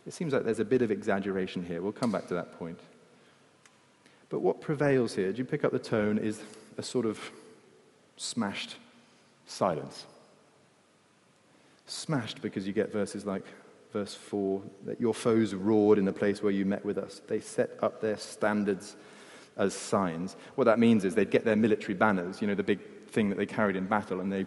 It 0.05 0.13
seems 0.13 0.33
like 0.33 0.43
there's 0.43 0.59
a 0.59 0.65
bit 0.65 0.81
of 0.81 0.91
exaggeration 0.91 1.63
here. 1.63 1.81
We'll 1.81 1.91
come 1.91 2.11
back 2.11 2.27
to 2.27 2.33
that 2.33 2.57
point. 2.59 2.79
But 4.29 4.41
what 4.41 4.61
prevails 4.61 5.15
here, 5.15 5.31
do 5.31 5.37
you 5.37 5.45
pick 5.45 5.63
up 5.63 5.71
the 5.71 5.79
tone, 5.79 6.17
is 6.17 6.41
a 6.77 6.83
sort 6.83 7.05
of 7.05 7.19
smashed 8.17 8.75
silence. 9.45 10.05
Smashed 11.85 12.41
because 12.41 12.65
you 12.65 12.73
get 12.73 12.91
verses 12.91 13.25
like 13.25 13.45
verse 13.91 14.15
4 14.15 14.61
that 14.85 14.99
your 14.99 15.13
foes 15.13 15.53
roared 15.53 15.99
in 15.99 16.05
the 16.05 16.13
place 16.13 16.41
where 16.41 16.51
you 16.51 16.65
met 16.65 16.83
with 16.83 16.97
us. 16.97 17.21
They 17.27 17.39
set 17.39 17.71
up 17.81 18.01
their 18.01 18.17
standards 18.17 18.95
as 19.55 19.73
signs. 19.73 20.35
What 20.55 20.65
that 20.65 20.79
means 20.79 21.05
is 21.05 21.15
they'd 21.15 21.29
get 21.29 21.45
their 21.45 21.55
military 21.55 21.93
banners, 21.93 22.41
you 22.41 22.47
know, 22.47 22.55
the 22.55 22.63
big 22.63 22.79
thing 23.09 23.29
that 23.29 23.37
they 23.37 23.45
carried 23.45 23.75
in 23.75 23.85
battle, 23.85 24.19
and 24.19 24.33
they, 24.33 24.45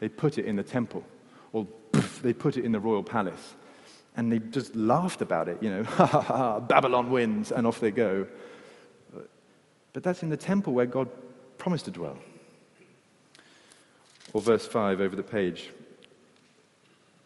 they 0.00 0.08
put 0.08 0.36
it 0.36 0.44
in 0.44 0.56
the 0.56 0.62
temple, 0.62 1.02
or 1.52 1.66
they 2.22 2.34
put 2.34 2.56
it 2.58 2.64
in 2.64 2.72
the 2.72 2.80
royal 2.80 3.02
palace. 3.02 3.54
And 4.18 4.32
they 4.32 4.40
just 4.40 4.74
laughed 4.74 5.22
about 5.22 5.48
it, 5.48 5.62
you 5.62 5.70
know, 5.70 5.84
ha 5.84 6.04
ha 6.04 6.20
ha, 6.20 6.60
Babylon 6.60 7.10
wins, 7.10 7.52
and 7.52 7.64
off 7.66 7.78
they 7.78 7.92
go. 7.92 8.26
But 9.92 10.02
that's 10.02 10.24
in 10.24 10.28
the 10.28 10.36
temple 10.36 10.72
where 10.72 10.86
God 10.86 11.08
promised 11.56 11.84
to 11.84 11.92
dwell. 11.92 12.18
Or 14.32 14.40
verse 14.40 14.66
5 14.66 15.00
over 15.00 15.14
the 15.14 15.22
page. 15.22 15.70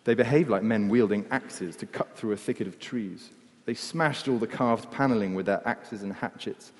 They 0.04 0.14
behaved 0.14 0.50
like 0.50 0.62
men 0.62 0.90
wielding 0.90 1.24
axes 1.30 1.76
to 1.76 1.86
cut 1.86 2.14
through 2.14 2.32
a 2.32 2.36
thicket 2.36 2.66
of 2.66 2.78
trees. 2.78 3.30
They 3.64 3.74
smashed 3.74 4.28
all 4.28 4.38
the 4.38 4.46
carved 4.46 4.90
paneling 4.90 5.34
with 5.34 5.46
their 5.46 5.66
axes 5.66 6.02
and 6.02 6.12
hatchets. 6.12 6.72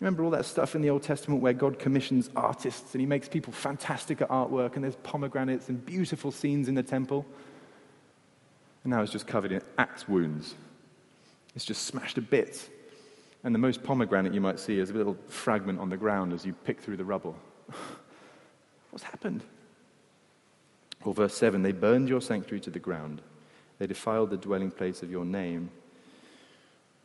Remember 0.00 0.24
all 0.24 0.30
that 0.30 0.46
stuff 0.46 0.74
in 0.74 0.80
the 0.80 0.88
Old 0.88 1.02
Testament 1.02 1.42
where 1.42 1.52
God 1.52 1.78
commissions 1.78 2.30
artists 2.34 2.94
and 2.94 3.00
he 3.00 3.06
makes 3.06 3.28
people 3.28 3.52
fantastic 3.52 4.22
at 4.22 4.30
artwork 4.30 4.76
and 4.76 4.84
there's 4.84 4.96
pomegranates 4.96 5.68
and 5.68 5.84
beautiful 5.84 6.32
scenes 6.32 6.66
in 6.66 6.74
the 6.74 6.82
temple? 6.82 7.26
And 8.84 8.92
now 8.92 9.02
it's 9.02 9.12
just 9.12 9.26
covered 9.26 9.52
in 9.52 9.62
axe 9.78 10.08
wounds. 10.08 10.54
It's 11.54 11.64
just 11.64 11.86
smashed 11.86 12.14
to 12.14 12.22
bits. 12.22 12.68
And 13.42 13.54
the 13.54 13.58
most 13.58 13.82
pomegranate 13.82 14.34
you 14.34 14.40
might 14.40 14.58
see 14.58 14.78
is 14.78 14.90
a 14.90 14.94
little 14.94 15.16
fragment 15.28 15.80
on 15.80 15.90
the 15.90 15.96
ground 15.96 16.32
as 16.32 16.44
you 16.44 16.52
pick 16.52 16.80
through 16.80 16.96
the 16.96 17.04
rubble. 17.04 17.36
What's 18.90 19.04
happened? 19.04 19.42
Or 21.04 21.14
verse 21.14 21.34
7 21.34 21.62
They 21.62 21.72
burned 21.72 22.08
your 22.08 22.20
sanctuary 22.20 22.60
to 22.60 22.70
the 22.70 22.78
ground, 22.78 23.22
they 23.78 23.86
defiled 23.86 24.30
the 24.30 24.36
dwelling 24.36 24.70
place 24.70 25.02
of 25.02 25.10
your 25.10 25.24
name. 25.24 25.70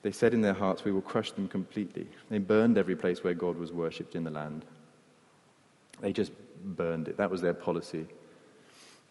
They 0.01 0.11
said 0.11 0.35
in 0.35 0.41
their 0.41 0.53
hearts, 0.53 0.83
We 0.83 0.91
will 0.91 1.01
crush 1.01 1.31
them 1.31 1.47
completely. 1.47 2.05
They 2.29 2.37
burned 2.37 2.77
every 2.77 2.95
place 2.95 3.23
where 3.23 3.33
God 3.33 3.57
was 3.57 3.71
worshipped 3.71 4.15
in 4.15 4.23
the 4.23 4.29
land. 4.29 4.63
They 5.99 6.13
just 6.13 6.31
burned 6.63 7.07
it. 7.07 7.17
That 7.17 7.31
was 7.31 7.41
their 7.41 7.55
policy. 7.55 8.05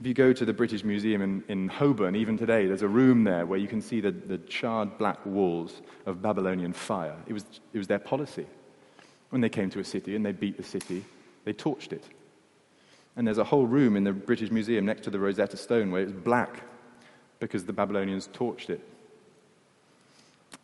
If 0.01 0.07
you 0.07 0.15
go 0.15 0.33
to 0.33 0.45
the 0.45 0.53
British 0.53 0.83
Museum 0.83 1.23
in, 1.23 1.45
in 1.49 1.69
Holborn, 1.69 2.17
even 2.17 2.37
today, 2.37 2.67
there's 2.67 2.83
a 2.83 2.89
room 2.89 3.25
there 3.25 3.47
where 3.47 3.59
you 3.59 3.69
can 3.69 3.81
see 3.81 4.01
the, 4.01 4.11
the 4.11 4.39
charred 4.39 4.99
black 4.99 5.25
walls 5.25 5.83
of 6.05 6.21
Babylonian 6.21 6.73
fire. 6.73 7.17
It 7.27 7.33
was, 7.33 7.45
it 7.73 7.79
was 7.79 7.87
their 7.87 8.01
policy. 8.01 8.47
When 9.31 9.41
they 9.41 9.49
came 9.49 9.71
to 9.71 9.81
a 9.81 9.85
city 9.85 10.17
and 10.17 10.27
they 10.27 10.33
beat 10.33 10.57
the 10.57 10.65
city, 10.65 11.05
they 11.45 11.53
torched 11.53 11.93
it. 11.93 12.05
And 13.17 13.27
there's 13.27 13.39
a 13.39 13.45
whole 13.45 13.67
room 13.67 13.97
in 13.97 14.03
the 14.03 14.13
British 14.13 14.51
Museum 14.51 14.85
next 14.85 15.05
to 15.05 15.11
the 15.11 15.19
Rosetta 15.21 15.57
Stone 15.57 15.93
where 15.93 16.03
it's 16.03 16.13
black 16.13 16.63
because 17.39 17.65
the 17.65 17.73
Babylonians 17.73 18.29
torched 18.33 18.71
it. 18.71 18.81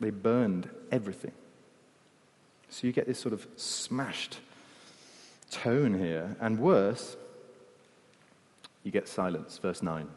They 0.01 0.11
burned 0.11 0.69
everything. 0.91 1.33
So 2.69 2.87
you 2.87 2.93
get 2.93 3.07
this 3.07 3.19
sort 3.19 3.35
of 3.35 3.47
smashed 3.57 4.39
tone 5.51 5.99
here. 5.99 6.37
And 6.41 6.59
worse, 6.59 7.17
you 8.91 9.01
get 9.01 9.07
silence. 9.07 9.57
Verse 9.59 9.85
9. 9.85 10.09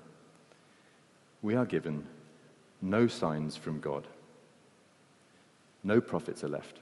We 1.43 1.55
are 1.55 1.65
given 1.65 2.07
no 2.81 3.05
signs 3.05 3.55
from 3.55 3.79
God. 3.79 4.07
No 5.83 6.01
prophets 6.01 6.43
are 6.43 6.49
left. 6.49 6.79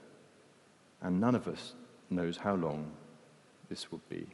And 1.02 1.20
none 1.20 1.34
of 1.34 1.46
us 1.46 1.74
knows 2.08 2.38
how 2.38 2.54
long 2.54 2.92
this 3.68 3.92
will 3.92 4.00
be. 4.08 4.26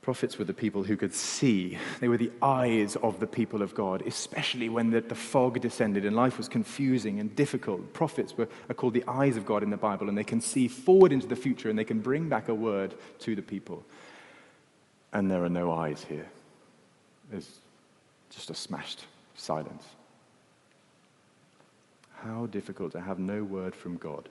Prophets 0.00 0.38
were 0.38 0.46
the 0.46 0.54
people 0.54 0.84
who 0.84 0.96
could 0.96 1.12
see. 1.12 1.76
They 2.00 2.08
were 2.08 2.16
the 2.16 2.32
eyes 2.40 2.96
of 2.96 3.20
the 3.20 3.26
people 3.26 3.60
of 3.60 3.74
God, 3.74 4.02
especially 4.06 4.70
when 4.70 4.88
the, 4.88 5.02
the, 5.02 5.14
fog 5.14 5.60
descended 5.60 6.06
and 6.06 6.16
life 6.16 6.38
was 6.38 6.48
confusing 6.48 7.20
and 7.20 7.36
difficult. 7.36 7.92
Prophets 7.92 8.34
were, 8.38 8.48
are 8.70 8.74
called 8.74 8.94
the 8.94 9.04
eyes 9.06 9.36
of 9.36 9.44
God 9.44 9.62
in 9.62 9.68
the 9.68 9.76
Bible, 9.76 10.08
and 10.08 10.16
they 10.16 10.24
can 10.24 10.40
see 10.40 10.66
forward 10.66 11.12
into 11.12 11.26
the 11.26 11.36
future 11.36 11.68
and 11.68 11.78
they 11.78 11.84
can 11.84 12.00
bring 12.00 12.26
back 12.26 12.48
a 12.48 12.54
word 12.54 12.94
to 13.18 13.36
the 13.36 13.42
people. 13.42 13.84
And 15.12 15.30
there 15.30 15.44
are 15.44 15.48
no 15.48 15.72
eyes 15.72 16.04
here. 16.06 16.28
There's 17.30 17.60
just 18.30 18.50
a 18.50 18.54
smashed 18.54 19.04
silence. 19.34 19.84
How 22.22 22.46
difficult 22.46 22.92
to 22.92 23.00
have 23.00 23.18
no 23.18 23.42
word 23.42 23.74
from 23.74 23.96
God. 23.96 24.28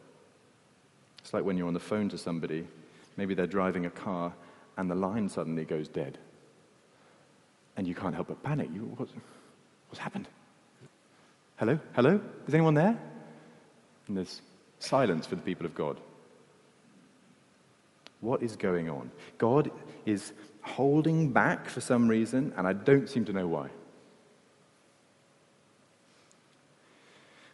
It's 1.20 1.34
like 1.34 1.44
when 1.44 1.58
you're 1.58 1.68
on 1.68 1.74
the 1.74 1.80
phone 1.80 2.10
to 2.10 2.18
somebody, 2.18 2.68
maybe 3.16 3.34
they're 3.34 3.48
driving 3.48 3.86
a 3.86 3.90
car 3.90 4.34
and 4.78 4.90
the 4.90 4.96
line 4.96 5.30
suddenly 5.30 5.66
goes 5.66 5.88
dead. 5.88 6.18
And 7.76 7.88
you 7.88 7.96
can't 7.96 8.14
help 8.14 8.28
but 8.28 8.44
panic. 8.44 8.70
You, 8.74 8.82
what's, 8.98 9.12
what's 9.90 10.00
happened? 10.00 10.28
Hello? 11.58 11.80
Hello? 11.94 12.22
Is 12.48 12.54
anyone 12.54 12.76
there? 12.76 12.98
And 14.08 14.18
there's 14.18 14.42
silence 14.80 15.26
for 15.26 15.36
the 15.36 15.42
people 15.42 15.66
of 15.66 15.74
God. 15.74 15.98
What 18.22 18.42
is 18.42 18.56
going 18.56 18.90
on? 18.90 19.12
God 19.38 19.72
is 20.06 20.34
holding 20.68 21.32
back 21.32 21.70
for 21.70 21.82
some 21.82 22.08
reason, 22.08 22.54
and 22.58 22.68
I 22.68 22.74
don't 22.74 23.10
seem 23.10 23.26
to 23.26 23.34
know 23.34 23.48
why. 23.48 23.70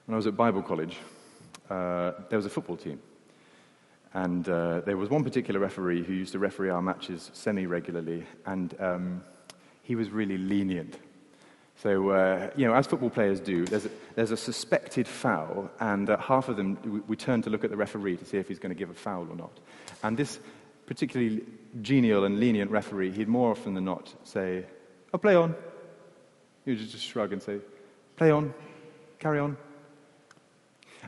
When 0.05 0.13
I 0.13 0.17
was 0.17 0.27
at 0.27 0.35
Bible 0.35 0.61
college, 0.61 0.97
uh, 1.69 2.11
there 2.29 2.37
was 2.37 2.45
a 2.45 2.49
football 2.49 2.75
team. 2.75 2.99
And 4.13 4.47
uh, 4.47 4.81
there 4.81 4.97
was 4.97 5.09
one 5.09 5.23
particular 5.23 5.59
referee 5.59 6.03
who 6.03 6.13
used 6.13 6.33
to 6.33 6.39
referee 6.39 6.69
our 6.69 6.81
matches 6.81 7.31
semi 7.33 7.65
regularly, 7.65 8.25
and 8.45 8.75
um, 8.79 9.23
he 9.81 9.95
was 9.95 10.09
really 10.09 10.37
lenient. 10.37 10.97
So, 11.81 12.11
uh, 12.11 12.51
you 12.55 12.67
know, 12.67 12.75
as 12.75 12.85
football 12.85 13.09
players 13.09 13.39
do, 13.39 13.65
there's 13.65 13.85
a, 13.85 13.89
there's 14.15 14.31
a 14.31 14.37
suspected 14.37 15.07
foul, 15.07 15.71
and 15.79 16.09
uh, 16.09 16.17
half 16.17 16.47
of 16.47 16.57
them, 16.57 16.77
we, 16.83 16.99
we, 16.99 17.15
turn 17.15 17.41
to 17.41 17.49
look 17.49 17.63
at 17.63 17.71
the 17.71 17.75
referee 17.75 18.17
to 18.17 18.25
see 18.25 18.37
if 18.37 18.47
he's 18.47 18.59
going 18.59 18.69
to 18.69 18.77
give 18.77 18.91
a 18.91 18.93
foul 18.93 19.27
or 19.29 19.35
not. 19.35 19.51
And 20.03 20.15
this 20.15 20.39
particularly 20.93 21.41
genial 21.81 22.23
and 22.25 22.39
lenient 22.39 22.69
referee, 22.69 23.09
he'd 23.09 23.27
more 23.27 23.49
often 23.49 23.73
than 23.73 23.83
not 23.83 24.13
say, 24.23 24.63
Oh, 25.11 25.17
play 25.17 25.33
on. 25.33 25.55
He 26.65 26.71
would 26.71 26.79
just 26.79 27.03
shrug 27.03 27.33
and 27.33 27.41
say, 27.41 27.57
Play 28.15 28.29
on, 28.29 28.53
carry 29.17 29.39
on. 29.39 29.57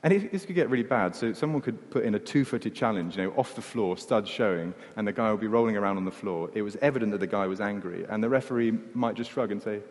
And 0.02 0.12
this 0.32 0.44
could 0.44 0.56
get 0.56 0.72
really 0.72 0.84
bad. 0.84 1.16
So 1.16 1.34
someone 1.34 1.62
could 1.62 1.92
put 1.92 2.04
in 2.04 2.16
a 2.16 2.20
two-footed 2.20 2.74
challenge, 2.74 3.16
you 3.16 3.26
know, 3.26 3.34
off 3.38 3.54
the 3.54 3.62
floor, 3.62 3.96
studs 3.96 4.28
showing, 4.28 4.74
and 4.96 5.08
the 5.08 5.14
guy 5.14 5.30
would 5.30 5.40
be 5.40 5.48
rolling 5.48 5.78
around 5.78 5.98
on 5.98 6.06
the 6.06 6.12
floor. 6.12 6.50
It 6.56 6.64
was 6.64 6.76
evident 6.78 7.12
that 7.12 7.20
the 7.20 7.28
guy 7.28 7.46
was 7.46 7.62
angry, 7.62 8.08
and 8.10 8.24
the 8.24 8.30
referee 8.30 8.74
might 8.96 9.14
just 9.14 9.30
shrug 9.30 9.52
and 9.52 9.62
say, 9.62 9.82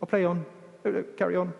"I'll 0.00 0.06
play 0.06 0.24
on, 0.24 0.46
carry 1.16 1.34
on." 1.34 1.52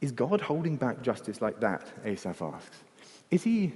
Is 0.00 0.12
God 0.12 0.40
holding 0.40 0.76
back 0.76 1.02
justice 1.02 1.42
like 1.42 1.60
that? 1.60 1.86
Asaph 2.06 2.40
asks. 2.40 2.78
Is 3.32 3.42
he 3.42 3.72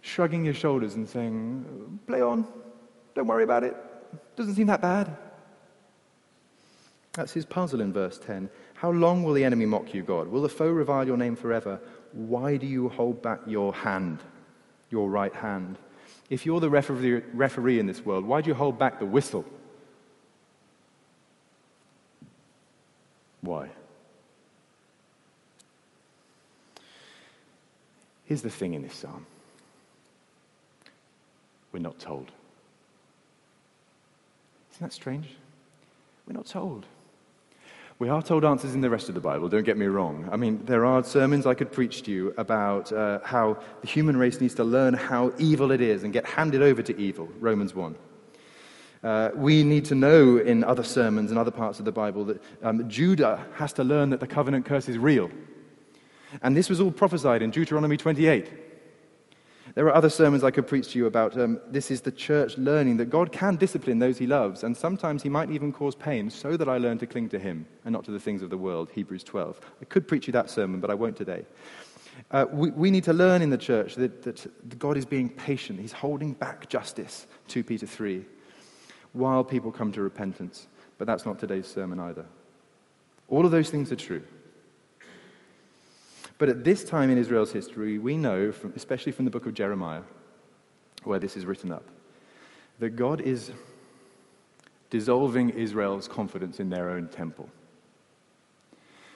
shrugging 0.00 0.44
his 0.44 0.56
shoulders 0.56 0.94
and 0.94 1.08
saying, 1.08 1.98
"Play 2.06 2.22
on, 2.22 2.46
don't 3.14 3.26
worry 3.26 3.42
about 3.42 3.64
it. 3.64 3.76
Doesn't 4.36 4.54
seem 4.54 4.68
that 4.68 4.80
bad." 4.80 5.16
That's 7.12 7.32
his 7.32 7.44
puzzle 7.44 7.80
in 7.80 7.92
verse 7.92 8.18
10. 8.18 8.48
How 8.74 8.90
long 8.90 9.22
will 9.22 9.34
the 9.34 9.44
enemy 9.44 9.66
mock 9.66 9.92
you, 9.92 10.02
God? 10.02 10.28
Will 10.28 10.40
the 10.40 10.48
foe 10.48 10.70
revile 10.70 11.06
your 11.06 11.16
name 11.16 11.36
forever? 11.36 11.80
Why 12.12 12.56
do 12.56 12.66
you 12.66 12.88
hold 12.88 13.20
back 13.20 13.40
your 13.46 13.74
hand, 13.74 14.20
your 14.88 15.10
right 15.10 15.34
hand? 15.34 15.78
If 16.30 16.46
you're 16.46 16.60
the 16.60 16.70
referee, 16.70 17.22
referee 17.34 17.80
in 17.80 17.86
this 17.86 18.06
world, 18.06 18.24
why 18.24 18.40
do 18.40 18.48
you 18.48 18.54
hold 18.54 18.78
back 18.78 18.98
the 18.98 19.06
whistle? 19.06 19.44
Why? 23.40 23.70
Here's 28.24 28.42
the 28.42 28.50
thing 28.50 28.74
in 28.74 28.82
this 28.82 28.94
psalm 28.94 29.26
we're 31.72 31.80
not 31.80 31.98
told. 31.98 32.30
Isn't 34.72 34.86
that 34.86 34.92
strange? 34.92 35.28
We're 36.26 36.34
not 36.34 36.46
told. 36.46 36.86
We 37.98 38.08
are 38.08 38.22
told 38.22 38.44
answers 38.44 38.74
in 38.74 38.80
the 38.80 38.90
rest 38.90 39.08
of 39.08 39.14
the 39.14 39.20
Bible, 39.20 39.48
don't 39.48 39.64
get 39.64 39.76
me 39.76 39.86
wrong. 39.86 40.28
I 40.32 40.36
mean, 40.36 40.64
there 40.64 40.84
are 40.84 41.04
sermons 41.04 41.46
I 41.46 41.54
could 41.54 41.70
preach 41.70 42.02
to 42.02 42.10
you 42.10 42.34
about 42.36 42.92
uh, 42.92 43.20
how 43.22 43.58
the 43.80 43.86
human 43.86 44.16
race 44.16 44.40
needs 44.40 44.54
to 44.54 44.64
learn 44.64 44.92
how 44.94 45.32
evil 45.38 45.70
it 45.70 45.80
is 45.80 46.02
and 46.02 46.12
get 46.12 46.26
handed 46.26 46.62
over 46.62 46.82
to 46.82 46.98
evil, 46.98 47.28
Romans 47.38 47.74
1. 47.74 47.94
Uh, 49.04 49.30
we 49.34 49.62
need 49.62 49.84
to 49.84 49.94
know 49.94 50.38
in 50.38 50.64
other 50.64 50.82
sermons 50.82 51.30
and 51.30 51.38
other 51.38 51.50
parts 51.50 51.78
of 51.78 51.84
the 51.84 51.92
Bible 51.92 52.24
that 52.24 52.42
um, 52.62 52.88
Judah 52.88 53.44
has 53.54 53.72
to 53.74 53.84
learn 53.84 54.10
that 54.10 54.20
the 54.20 54.26
covenant 54.26 54.64
curse 54.64 54.88
is 54.88 54.98
real. 54.98 55.30
And 56.40 56.56
this 56.56 56.70
was 56.70 56.80
all 56.80 56.90
prophesied 56.90 57.42
in 57.42 57.50
Deuteronomy 57.50 57.96
28. 57.96 58.50
There 59.74 59.86
are 59.86 59.94
other 59.94 60.10
sermons 60.10 60.44
I 60.44 60.50
could 60.50 60.66
preach 60.66 60.92
to 60.92 60.98
you 60.98 61.06
about 61.06 61.38
um, 61.38 61.58
this 61.70 61.90
is 61.90 62.02
the 62.02 62.12
church 62.12 62.58
learning 62.58 62.98
that 62.98 63.08
God 63.08 63.32
can 63.32 63.56
discipline 63.56 63.98
those 63.98 64.18
he 64.18 64.26
loves, 64.26 64.64
and 64.64 64.76
sometimes 64.76 65.22
he 65.22 65.30
might 65.30 65.50
even 65.50 65.72
cause 65.72 65.94
pain 65.94 66.28
so 66.28 66.58
that 66.58 66.68
I 66.68 66.76
learn 66.76 66.98
to 66.98 67.06
cling 67.06 67.30
to 67.30 67.38
him 67.38 67.66
and 67.84 67.92
not 67.92 68.04
to 68.04 68.10
the 68.10 68.20
things 68.20 68.42
of 68.42 68.50
the 68.50 68.58
world, 68.58 68.90
Hebrews 68.92 69.24
12. 69.24 69.60
I 69.80 69.84
could 69.86 70.06
preach 70.06 70.26
you 70.26 70.32
that 70.34 70.50
sermon, 70.50 70.80
but 70.80 70.90
I 70.90 70.94
won't 70.94 71.16
today. 71.16 71.46
Uh, 72.30 72.44
we, 72.52 72.70
we, 72.70 72.90
need 72.90 73.04
to 73.04 73.14
learn 73.14 73.40
in 73.40 73.48
the 73.48 73.56
church 73.56 73.94
that, 73.94 74.22
that 74.22 74.78
God 74.78 74.98
is 74.98 75.06
being 75.06 75.30
patient. 75.30 75.80
He's 75.80 75.92
holding 75.92 76.34
back 76.34 76.68
justice, 76.68 77.26
2 77.48 77.64
Peter 77.64 77.86
3, 77.86 78.24
while 79.14 79.42
people 79.42 79.72
come 79.72 79.90
to 79.92 80.02
repentance. 80.02 80.66
But 80.98 81.06
that's 81.06 81.24
not 81.24 81.38
today's 81.38 81.66
sermon 81.66 81.98
either. 81.98 82.26
All 83.28 83.46
of 83.46 83.50
those 83.50 83.70
things 83.70 83.90
are 83.90 83.96
true. 83.96 84.22
But 86.42 86.48
at 86.48 86.64
this 86.64 86.82
time 86.82 87.08
in 87.08 87.18
Israel's 87.18 87.52
history, 87.52 88.00
we 88.00 88.16
know, 88.16 88.50
from, 88.50 88.72
especially 88.74 89.12
from 89.12 89.26
the 89.26 89.30
book 89.30 89.46
of 89.46 89.54
Jeremiah, 89.54 90.02
where 91.04 91.20
this 91.20 91.36
is 91.36 91.46
written 91.46 91.70
up, 91.70 91.84
that 92.80 92.96
God 92.96 93.20
is 93.20 93.52
dissolving 94.90 95.50
Israel's 95.50 96.08
confidence 96.08 96.58
in 96.58 96.68
their 96.68 96.90
own 96.90 97.06
temple. 97.06 97.48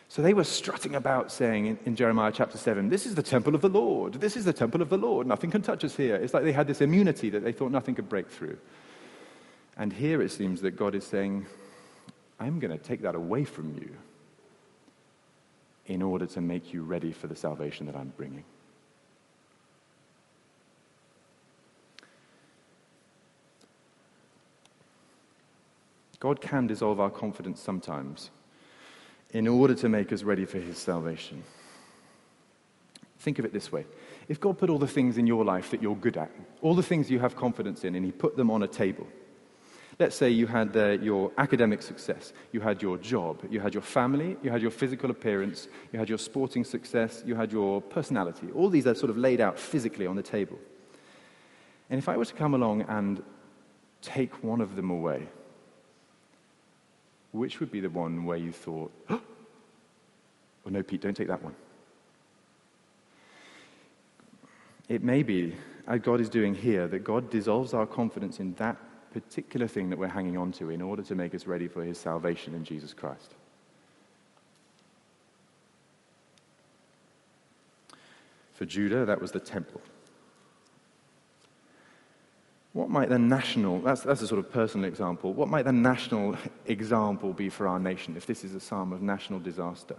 So 0.09 0.23
they 0.23 0.35
were 0.35 0.45
strutting 0.45 0.95
about 0.95 1.33
saying 1.33 1.67
in, 1.67 1.79
in, 1.85 1.97
Jeremiah 1.97 2.31
chapter 2.33 2.59
7, 2.59 2.91
This 2.91 3.07
is 3.07 3.17
the 3.17 3.25
temple 3.25 3.57
of 3.57 3.61
the 3.61 3.71
Lord. 3.71 4.21
This 4.21 4.37
is 4.37 4.45
the 4.45 4.53
temple 4.53 4.81
of 4.81 4.89
the 4.89 4.97
Lord. 4.97 5.27
Nothing 5.27 5.51
can 5.51 5.63
touch 5.63 5.83
us 5.83 5.97
here. 5.97 6.15
It's 6.15 6.33
like 6.33 6.45
they 6.45 6.53
had 6.53 6.69
this 6.69 6.81
immunity 6.81 7.29
that 7.31 7.43
they 7.43 7.51
thought 7.51 7.73
nothing 7.73 7.97
could 7.97 8.09
break 8.09 8.31
through. 8.31 8.57
And 9.77 9.93
here 9.93 10.23
it 10.23 10.31
seems 10.31 10.61
that 10.61 10.77
God 10.77 10.95
is 10.95 11.03
saying, 11.03 11.47
I'm 12.39 12.61
going 12.61 12.71
to 12.71 12.79
take 12.79 13.03
that 13.03 13.17
away 13.17 13.45
from 13.45 13.75
you 13.75 13.97
in 15.87 16.03
order 16.03 16.27
to 16.27 16.41
make 16.41 16.73
you 16.73 16.83
ready 16.83 17.13
for 17.13 17.27
the 17.27 17.37
salvation 17.37 17.87
that 17.87 17.97
I'm 17.97 18.13
bringing. 18.17 18.45
God 26.19 26.41
can 26.41 26.67
dissolve 26.67 26.99
our 26.99 27.11
confidence 27.11 27.61
sometimes 27.61 28.31
in 29.31 29.47
order 29.47 29.75
to 29.75 29.89
make 29.89 30.13
us 30.13 30.23
ready 30.23 30.45
for 30.45 30.59
his 30.59 30.79
salvation. 30.79 31.43
Think 33.19 33.39
of 33.39 33.45
it 33.45 33.53
this 33.53 33.71
way. 33.71 33.87
If 34.29 34.41
God 34.41 34.59
put 34.59 34.71
all 34.71 34.79
the 34.79 34.87
things 34.87 35.19
in 35.19 35.27
your 35.27 35.45
life 35.45 35.71
that 35.71 35.83
you're 35.83 35.97
good 35.97 36.17
at, 36.17 36.31
all 36.63 36.75
the 36.75 36.83
things 36.83 37.11
you 37.11 37.19
have 37.19 37.37
confidence 37.37 37.85
in, 37.85 37.95
and 37.95 38.05
he 38.05 38.13
put 38.13 38.37
them 38.37 38.51
on 38.51 38.63
a 38.63 38.69
table, 38.69 39.07
Let's 39.99 40.15
say 40.15 40.29
you 40.29 40.47
had 40.47 40.77
uh, 40.77 40.91
your 40.91 41.33
academic 41.39 41.81
success, 41.81 42.35
you 42.53 42.61
had 42.61 42.83
your 42.83 42.99
job, 42.99 43.41
you 43.49 43.61
had 43.61 43.73
your 43.73 43.83
family, 43.83 44.37
you 44.43 44.51
had 44.51 44.61
your 44.61 44.71
physical 44.71 45.11
appearance, 45.11 45.69
you 45.91 45.99
had 45.99 46.09
your 46.09 46.19
sporting 46.19 46.65
success, 46.65 47.23
you 47.25 47.35
had 47.35 47.51
your 47.51 47.81
personality. 47.81 48.49
All 48.55 48.69
these 48.69 48.87
are 48.87 48.95
sort 48.95 49.09
of 49.09 49.17
laid 49.17 49.41
out 49.41 49.59
physically 49.59 50.07
on 50.07 50.15
the 50.15 50.23
table. 50.23 50.59
And 51.89 51.99
if 51.99 52.11
I 52.11 52.17
were 52.17 52.27
to 52.27 52.35
come 52.35 52.53
along 52.53 52.83
and 52.83 53.23
take 54.03 54.45
one 54.45 54.61
of 54.61 54.77
them 54.77 54.91
away, 54.91 55.29
which 57.33 57.61
would 57.61 57.71
be 57.71 57.81
the 57.81 57.91
one 57.91 58.25
where 58.25 58.37
you 58.37 58.53
thought, 58.53 58.93
oh, 59.11 59.21
no, 60.67 60.83
Pete, 60.83 61.01
don't 61.01 61.17
take 61.17 61.29
that 61.29 61.43
one? 61.43 61.55
It 64.89 65.03
may 65.03 65.23
be, 65.23 65.55
as 65.87 66.01
God 66.01 66.21
is 66.21 66.29
doing 66.29 66.55
here, 66.55 66.87
that 66.89 67.03
God 67.03 67.31
dissolves 67.31 67.73
our 67.73 67.87
confidence 67.87 68.41
in 68.41 68.55
that 68.55 68.77
particular 69.21 69.67
thing 69.67 69.89
that 69.89 69.99
we're 69.99 70.09
hanging 70.09 70.37
on 70.37 70.53
to 70.53 70.69
in 70.69 70.83
order 70.83 71.03
to 71.03 71.15
make 71.15 71.35
us 71.35 71.47
ready 71.47 71.69
for 71.69 71.83
his 71.83 71.97
salvation 71.97 72.55
in 72.55 72.65
Jesus 72.65 72.93
Christ. 72.93 73.33
For 78.53 78.67
Judah, 78.67 79.07
that 79.07 79.19
was 79.19 79.33
the 79.33 79.41
temple. 79.41 79.81
What 82.75 82.91
might 82.91 83.09
the 83.09 83.19
national, 83.19 83.81
that's, 83.81 84.03
that's 84.03 84.21
a 84.21 84.27
sort 84.27 84.39
of 84.39 84.53
personal 84.53 84.87
example, 84.87 85.33
what 85.33 85.49
might 85.49 85.65
the 85.65 85.73
national 85.73 86.37
example 86.67 87.33
be 87.33 87.49
for 87.49 87.67
our 87.67 87.79
nation 87.79 88.19
if 88.19 88.27
this 88.27 88.45
is 88.45 88.55
a 88.55 88.61
psalm 88.61 88.93
of 88.93 89.01
national 89.01 89.41
disaster? 89.41 89.97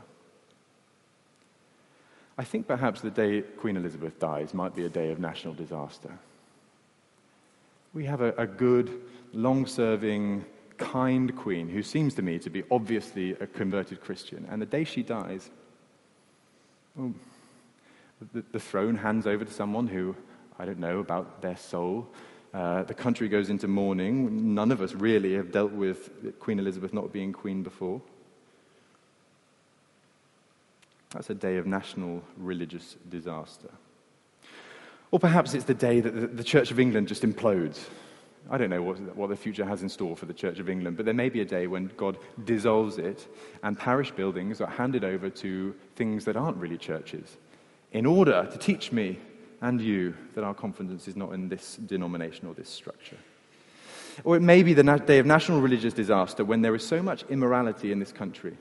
I 2.37 2.43
think 2.43 2.67
perhaps 2.67 3.01
the 3.01 3.09
day 3.09 3.41
Queen 3.41 3.77
Elizabeth 3.77 4.19
dies 4.19 4.53
might 4.53 4.75
be 4.75 4.85
a 4.85 4.89
day 4.89 5.09
of 5.09 5.17
national 5.17 5.55
disaster. 5.55 6.19
We 7.93 8.05
have 8.05 8.21
a, 8.21 8.33
a 8.33 8.47
good, 8.47 9.01
long 9.33 9.65
serving, 9.65 10.45
kind 10.77 11.35
queen 11.35 11.67
who 11.67 11.83
seems 11.83 12.13
to 12.15 12.21
me 12.21 12.39
to 12.39 12.49
be 12.49 12.63
obviously 12.69 13.31
a 13.31 13.47
converted 13.47 14.01
Christian. 14.01 14.47
And 14.49 14.61
the 14.61 14.65
day 14.65 14.83
she 14.83 15.03
dies, 15.03 15.49
well, 16.95 17.13
the, 18.33 18.43
the, 18.51 18.59
throne 18.59 18.95
hands 18.95 19.27
over 19.27 19.45
to 19.45 19.53
someone 19.53 19.87
who 19.87 20.15
I 20.59 20.65
don't 20.65 20.79
know 20.79 20.99
about 20.99 21.41
their 21.41 21.57
soul. 21.57 22.07
Uh, 22.53 22.83
the 22.83 22.93
country 22.93 23.27
goes 23.27 23.49
into 23.49 23.67
mourning. 23.67 24.55
None 24.55 24.71
of 24.71 24.81
us 24.81 24.93
really 24.93 25.35
have 25.35 25.51
dealt 25.51 25.71
with 25.71 26.39
Queen 26.39 26.59
Elizabeth 26.59 26.93
not 26.93 27.13
being 27.13 27.31
queen 27.31 27.61
before. 27.61 28.01
That's 31.11 31.29
a 31.29 31.35
day 31.35 31.57
of 31.57 31.67
national 31.67 32.23
religious 32.37 32.95
disaster. 33.09 33.69
Or 35.11 35.19
perhaps 35.19 35.53
it's 35.53 35.65
the 35.65 35.73
day 35.73 35.99
that 35.99 36.37
the 36.37 36.43
Church 36.43 36.71
of 36.71 36.79
England 36.79 37.07
just 37.07 37.23
implodes. 37.23 37.79
I 38.49 38.57
don't 38.57 38.69
know 38.69 38.81
what, 38.81 39.29
the 39.29 39.35
future 39.35 39.65
has 39.65 39.81
in 39.81 39.89
store 39.89 40.15
for 40.15 40.25
the 40.25 40.33
Church 40.33 40.59
of 40.59 40.69
England, 40.69 40.97
but 40.97 41.05
there 41.05 41.13
may 41.13 41.29
be 41.29 41.41
a 41.41 41.45
day 41.45 41.67
when 41.67 41.91
God 41.97 42.17
dissolves 42.45 42.97
it 42.97 43.27
and 43.63 43.77
parish 43.77 44.11
buildings 44.11 44.61
are 44.61 44.69
handed 44.69 45.03
over 45.03 45.29
to 45.29 45.75
things 45.95 46.25
that 46.25 46.37
aren't 46.37 46.57
really 46.57 46.77
churches 46.77 47.37
in 47.91 48.05
order 48.05 48.47
to 48.51 48.57
teach 48.57 48.91
me 48.91 49.17
and 49.61 49.81
you 49.81 50.13
that 50.35 50.43
our 50.43 50.53
confidence 50.53 51.07
is 51.07 51.15
not 51.15 51.33
in 51.33 51.49
this 51.49 51.75
denomination 51.75 52.47
or 52.47 52.53
this 52.53 52.69
structure. 52.69 53.17
Or 54.23 54.35
it 54.35 54.41
may 54.41 54.63
be 54.63 54.73
the 54.73 54.83
day 55.05 55.19
of 55.19 55.25
national 55.25 55.61
religious 55.61 55.93
disaster 55.93 56.45
when 56.45 56.61
there 56.61 56.75
is 56.75 56.85
so 56.85 57.01
much 57.01 57.23
immorality 57.29 57.91
in 57.91 57.99
this 57.99 58.11
country. 58.11 58.57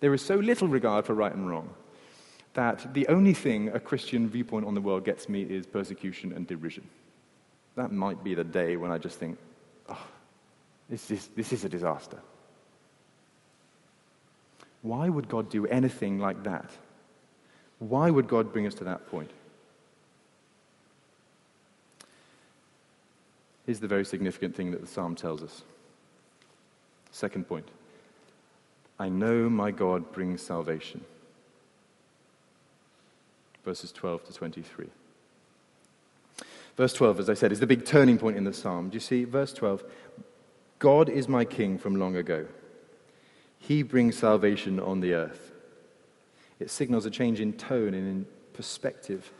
There 0.00 0.14
is 0.14 0.22
so 0.22 0.36
little 0.36 0.68
regard 0.68 1.04
for 1.06 1.14
right 1.14 1.34
and 1.34 1.48
wrong 1.48 1.70
that 2.54 2.92
the 2.94 3.06
only 3.08 3.34
thing 3.34 3.68
a 3.68 3.80
Christian 3.80 4.28
viewpoint 4.28 4.66
on 4.66 4.74
the 4.74 4.80
world 4.80 5.04
gets 5.04 5.28
me 5.28 5.42
is 5.42 5.66
persecution 5.66 6.32
and 6.32 6.46
derision. 6.46 6.88
That 7.76 7.92
might 7.92 8.24
be 8.24 8.34
the 8.34 8.44
day 8.44 8.76
when 8.76 8.90
I 8.90 8.98
just 8.98 9.18
think, 9.18 9.38
oh, 9.88 10.06
this 10.88 11.10
is, 11.10 11.28
this 11.36 11.52
is 11.52 11.64
a 11.64 11.68
disaster. 11.68 12.18
Why 14.82 15.08
would 15.08 15.28
God 15.28 15.50
do 15.50 15.66
anything 15.66 16.18
like 16.18 16.42
that? 16.44 16.70
Why 17.78 18.10
would 18.10 18.28
God 18.28 18.52
bring 18.52 18.66
us 18.66 18.74
to 18.74 18.84
that 18.84 19.08
point? 19.08 19.30
Here's 23.66 23.80
the 23.80 23.88
very 23.88 24.04
significant 24.04 24.56
thing 24.56 24.72
that 24.72 24.80
the 24.80 24.86
psalm 24.86 25.14
tells 25.14 25.42
us. 25.42 25.62
Second 27.12 27.46
point 27.46 27.68
I 28.98 29.08
know 29.08 29.48
my 29.48 29.70
God 29.70 30.12
brings 30.12 30.42
salvation 30.42 31.04
verses 33.64 33.92
12 33.92 34.24
to 34.24 34.32
23. 34.32 34.86
Verse 36.76 36.92
12, 36.92 37.20
as 37.20 37.30
I 37.30 37.34
said, 37.34 37.52
is 37.52 37.60
the 37.60 37.66
big 37.66 37.84
turning 37.84 38.18
point 38.18 38.36
in 38.36 38.44
the 38.44 38.52
psalm. 38.52 38.88
Do 38.88 38.94
you 38.94 39.00
see? 39.00 39.24
Verse 39.24 39.52
12 39.52 39.84
God 40.78 41.10
is 41.10 41.28
my 41.28 41.44
king 41.44 41.76
from 41.76 41.96
long 41.96 42.16
ago. 42.16 42.46
He 43.58 43.82
brings 43.82 44.16
salvation 44.16 44.80
on 44.80 45.00
the 45.00 45.12
earth. 45.12 45.52
It 46.58 46.70
signals 46.70 47.04
a 47.04 47.10
change 47.10 47.40
in 47.40 47.52
tone 47.52 47.92
and 47.92 48.08
in 48.08 48.26
perspective. 48.54 49.30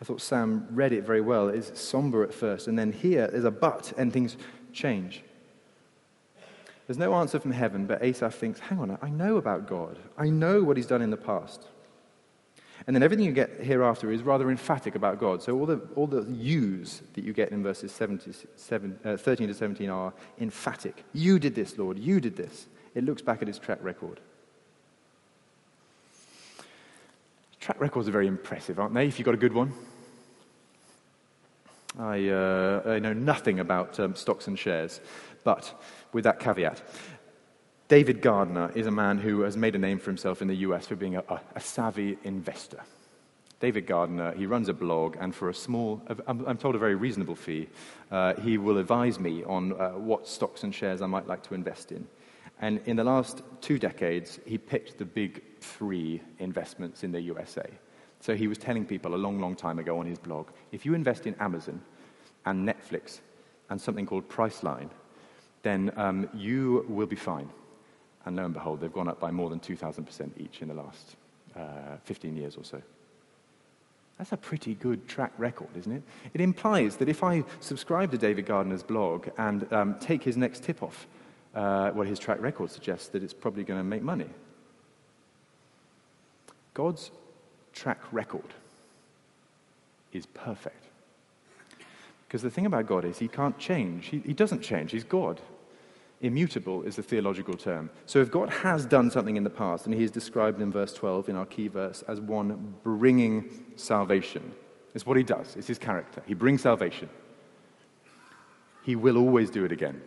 I 0.00 0.04
thought 0.04 0.20
Sam 0.20 0.66
read 0.70 0.92
it 0.92 1.04
very 1.04 1.20
well. 1.20 1.48
It's 1.48 1.80
somber 1.80 2.22
at 2.22 2.32
first, 2.32 2.68
and 2.68 2.78
then 2.78 2.92
here 2.92 3.28
there's 3.28 3.44
a 3.44 3.50
but, 3.50 3.92
and 3.96 4.12
things 4.12 4.36
change. 4.72 5.22
There's 6.86 6.98
no 6.98 7.14
answer 7.14 7.38
from 7.38 7.52
heaven, 7.52 7.86
but 7.86 8.02
Asaph 8.02 8.34
thinks, 8.34 8.60
hang 8.60 8.78
on, 8.80 8.98
I 9.00 9.10
know 9.10 9.36
about 9.36 9.66
God. 9.66 9.98
I 10.18 10.28
know 10.28 10.62
what 10.62 10.76
he's 10.76 10.86
done 10.86 11.02
in 11.02 11.10
the 11.10 11.16
past. 11.16 11.66
And 12.86 12.96
then 12.96 13.02
everything 13.02 13.26
you 13.26 13.32
get 13.32 13.60
hereafter 13.60 14.10
is 14.10 14.22
rather 14.22 14.50
emphatic 14.50 14.94
about 14.94 15.20
God. 15.20 15.42
So 15.42 15.58
all 15.58 15.66
the, 15.66 15.80
all 15.96 16.06
the 16.06 16.22
yous 16.30 17.02
that 17.14 17.24
you 17.24 17.32
get 17.32 17.50
in 17.50 17.62
verses 17.62 17.92
7, 17.92 18.98
uh, 19.04 19.16
13 19.16 19.48
to 19.48 19.54
17 19.54 19.90
are 19.90 20.12
emphatic. 20.40 21.04
You 21.12 21.38
did 21.38 21.54
this, 21.54 21.76
Lord. 21.76 21.98
You 21.98 22.20
did 22.20 22.36
this. 22.36 22.66
It 22.94 23.04
looks 23.04 23.22
back 23.22 23.42
at 23.42 23.48
his 23.48 23.58
track 23.58 23.78
record. 23.82 24.20
Track 27.60 27.80
records 27.80 28.08
are 28.08 28.12
very 28.12 28.26
impressive, 28.26 28.80
aren't 28.80 28.94
they, 28.94 29.06
if 29.06 29.18
you've 29.18 29.26
got 29.26 29.34
a 29.34 29.38
good 29.38 29.52
one? 29.52 29.72
I, 31.98 32.28
uh, 32.28 32.82
I 32.86 32.98
know 32.98 33.12
nothing 33.12 33.60
about 33.60 34.00
um, 34.00 34.14
stocks 34.14 34.46
and 34.46 34.58
shares, 34.58 35.00
But 35.44 35.80
with 36.12 36.24
that 36.24 36.40
caveat, 36.40 36.82
David 37.90 38.22
Gardner 38.22 38.70
is 38.76 38.86
a 38.86 38.90
man 38.92 39.18
who 39.18 39.40
has 39.40 39.56
made 39.56 39.74
a 39.74 39.78
name 39.78 39.98
for 39.98 40.10
himself 40.10 40.40
in 40.42 40.46
the 40.46 40.54
US 40.58 40.86
for 40.86 40.94
being 40.94 41.16
a, 41.16 41.24
a, 41.56 41.60
savvy 41.60 42.16
investor. 42.22 42.78
David 43.58 43.88
Gardner, 43.88 44.32
he 44.34 44.46
runs 44.46 44.68
a 44.68 44.72
blog, 44.72 45.16
and 45.18 45.34
for 45.34 45.48
a 45.48 45.54
small, 45.54 46.00
I'm, 46.28 46.46
I'm 46.46 46.56
told 46.56 46.76
a 46.76 46.78
very 46.78 46.94
reasonable 46.94 47.34
fee, 47.34 47.68
uh, 48.12 48.34
he 48.34 48.58
will 48.58 48.78
advise 48.78 49.18
me 49.18 49.42
on 49.42 49.72
uh, 49.72 49.90
what 49.90 50.28
stocks 50.28 50.62
and 50.62 50.72
shares 50.72 51.02
I 51.02 51.06
might 51.06 51.26
like 51.26 51.42
to 51.48 51.54
invest 51.54 51.90
in. 51.90 52.06
And 52.60 52.80
in 52.86 52.94
the 52.94 53.02
last 53.02 53.42
two 53.60 53.76
decades, 53.76 54.38
he 54.46 54.56
picked 54.56 54.96
the 54.96 55.04
big 55.04 55.42
three 55.60 56.22
investments 56.38 57.02
in 57.02 57.10
the 57.10 57.20
USA. 57.22 57.68
So 58.20 58.36
he 58.36 58.46
was 58.46 58.56
telling 58.56 58.86
people 58.86 59.16
a 59.16 59.20
long, 59.24 59.40
long 59.40 59.56
time 59.56 59.80
ago 59.80 59.98
on 59.98 60.06
his 60.06 60.18
blog 60.18 60.46
if 60.70 60.86
you 60.86 60.94
invest 60.94 61.26
in 61.26 61.34
Amazon 61.40 61.82
and 62.46 62.68
Netflix 62.68 63.18
and 63.68 63.80
something 63.80 64.06
called 64.06 64.28
Priceline, 64.28 64.90
then 65.64 65.90
um, 65.96 66.28
you 66.32 66.86
will 66.88 67.08
be 67.08 67.16
fine. 67.16 67.50
And 68.26 68.36
lo 68.36 68.44
and 68.44 68.54
behold, 68.54 68.80
they've 68.80 68.92
gone 68.92 69.08
up 69.08 69.18
by 69.18 69.30
more 69.30 69.48
than 69.48 69.60
2,000% 69.60 70.30
each 70.38 70.62
in 70.62 70.68
the 70.68 70.74
last 70.74 71.16
uh, 71.56 71.96
15 72.04 72.36
years 72.36 72.56
or 72.56 72.64
so. 72.64 72.82
That's 74.18 74.32
a 74.32 74.36
pretty 74.36 74.74
good 74.74 75.08
track 75.08 75.32
record, 75.38 75.68
isn't 75.78 75.92
it? 75.92 76.02
It 76.34 76.42
implies 76.42 76.96
that 76.96 77.08
if 77.08 77.24
I 77.24 77.42
subscribe 77.60 78.10
to 78.10 78.18
David 78.18 78.44
Gardner's 78.44 78.82
blog 78.82 79.28
and 79.38 79.72
um, 79.72 79.96
take 79.98 80.22
his 80.22 80.36
next 80.36 80.62
tip 80.62 80.82
off, 80.82 81.06
uh, 81.54 81.90
well, 81.94 82.06
his 82.06 82.18
track 82.18 82.40
record 82.40 82.70
suggests 82.70 83.08
that 83.08 83.22
it's 83.22 83.32
probably 83.32 83.64
going 83.64 83.80
to 83.80 83.84
make 83.84 84.02
money. 84.02 84.28
God's 86.74 87.10
track 87.72 88.00
record 88.12 88.54
is 90.12 90.26
perfect. 90.26 90.84
Because 92.26 92.42
the 92.42 92.50
thing 92.50 92.66
about 92.66 92.86
God 92.86 93.04
is 93.04 93.18
he 93.18 93.26
can't 93.26 93.58
change. 93.58 94.06
He, 94.06 94.18
he 94.18 94.34
doesn't 94.34 94.60
change. 94.60 94.92
He's 94.92 95.02
God. 95.02 95.40
Immutable 96.22 96.82
is 96.82 96.96
the 96.96 97.02
theological 97.02 97.54
term. 97.54 97.88
So 98.04 98.18
if 98.20 98.30
God 98.30 98.50
has 98.50 98.84
done 98.84 99.10
something 99.10 99.36
in 99.36 99.44
the 99.44 99.50
past, 99.50 99.86
and 99.86 99.94
he 99.94 100.04
is 100.04 100.10
described 100.10 100.60
in 100.60 100.70
verse 100.70 100.92
12 100.92 101.30
in 101.30 101.36
our 101.36 101.46
key 101.46 101.68
verse 101.68 102.02
as 102.08 102.20
one 102.20 102.74
bringing 102.82 103.64
salvation, 103.76 104.52
it's 104.94 105.06
what 105.06 105.16
he 105.16 105.22
does, 105.22 105.56
it's 105.56 105.66
his 105.66 105.78
character. 105.78 106.22
He 106.26 106.34
brings 106.34 106.60
salvation. 106.62 107.08
He 108.82 108.96
will 108.96 109.16
always 109.16 109.50
do 109.50 109.64
it 109.64 109.72
again. 109.72 110.02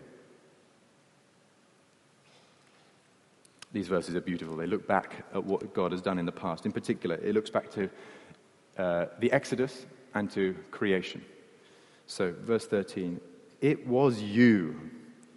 These 3.71 3.87
verses 3.87 4.15
are 4.15 4.21
beautiful. 4.21 4.55
They 4.55 4.67
look 4.67 4.87
back 4.87 5.25
at 5.33 5.43
what 5.43 5.73
God 5.73 5.93
has 5.93 6.01
done 6.01 6.19
in 6.19 6.27
the 6.27 6.31
past. 6.31 6.67
In 6.67 6.71
particular, 6.71 7.15
it 7.15 7.33
looks 7.33 7.49
back 7.49 7.71
to 7.71 7.89
uh, 8.77 9.05
the 9.19 9.31
Exodus 9.31 9.87
and 10.13 10.29
to 10.31 10.55
creation. 10.69 11.25
So, 12.05 12.35
verse 12.39 12.67
13 12.67 13.19
It 13.61 13.87
was 13.87 14.21
you 14.21 14.91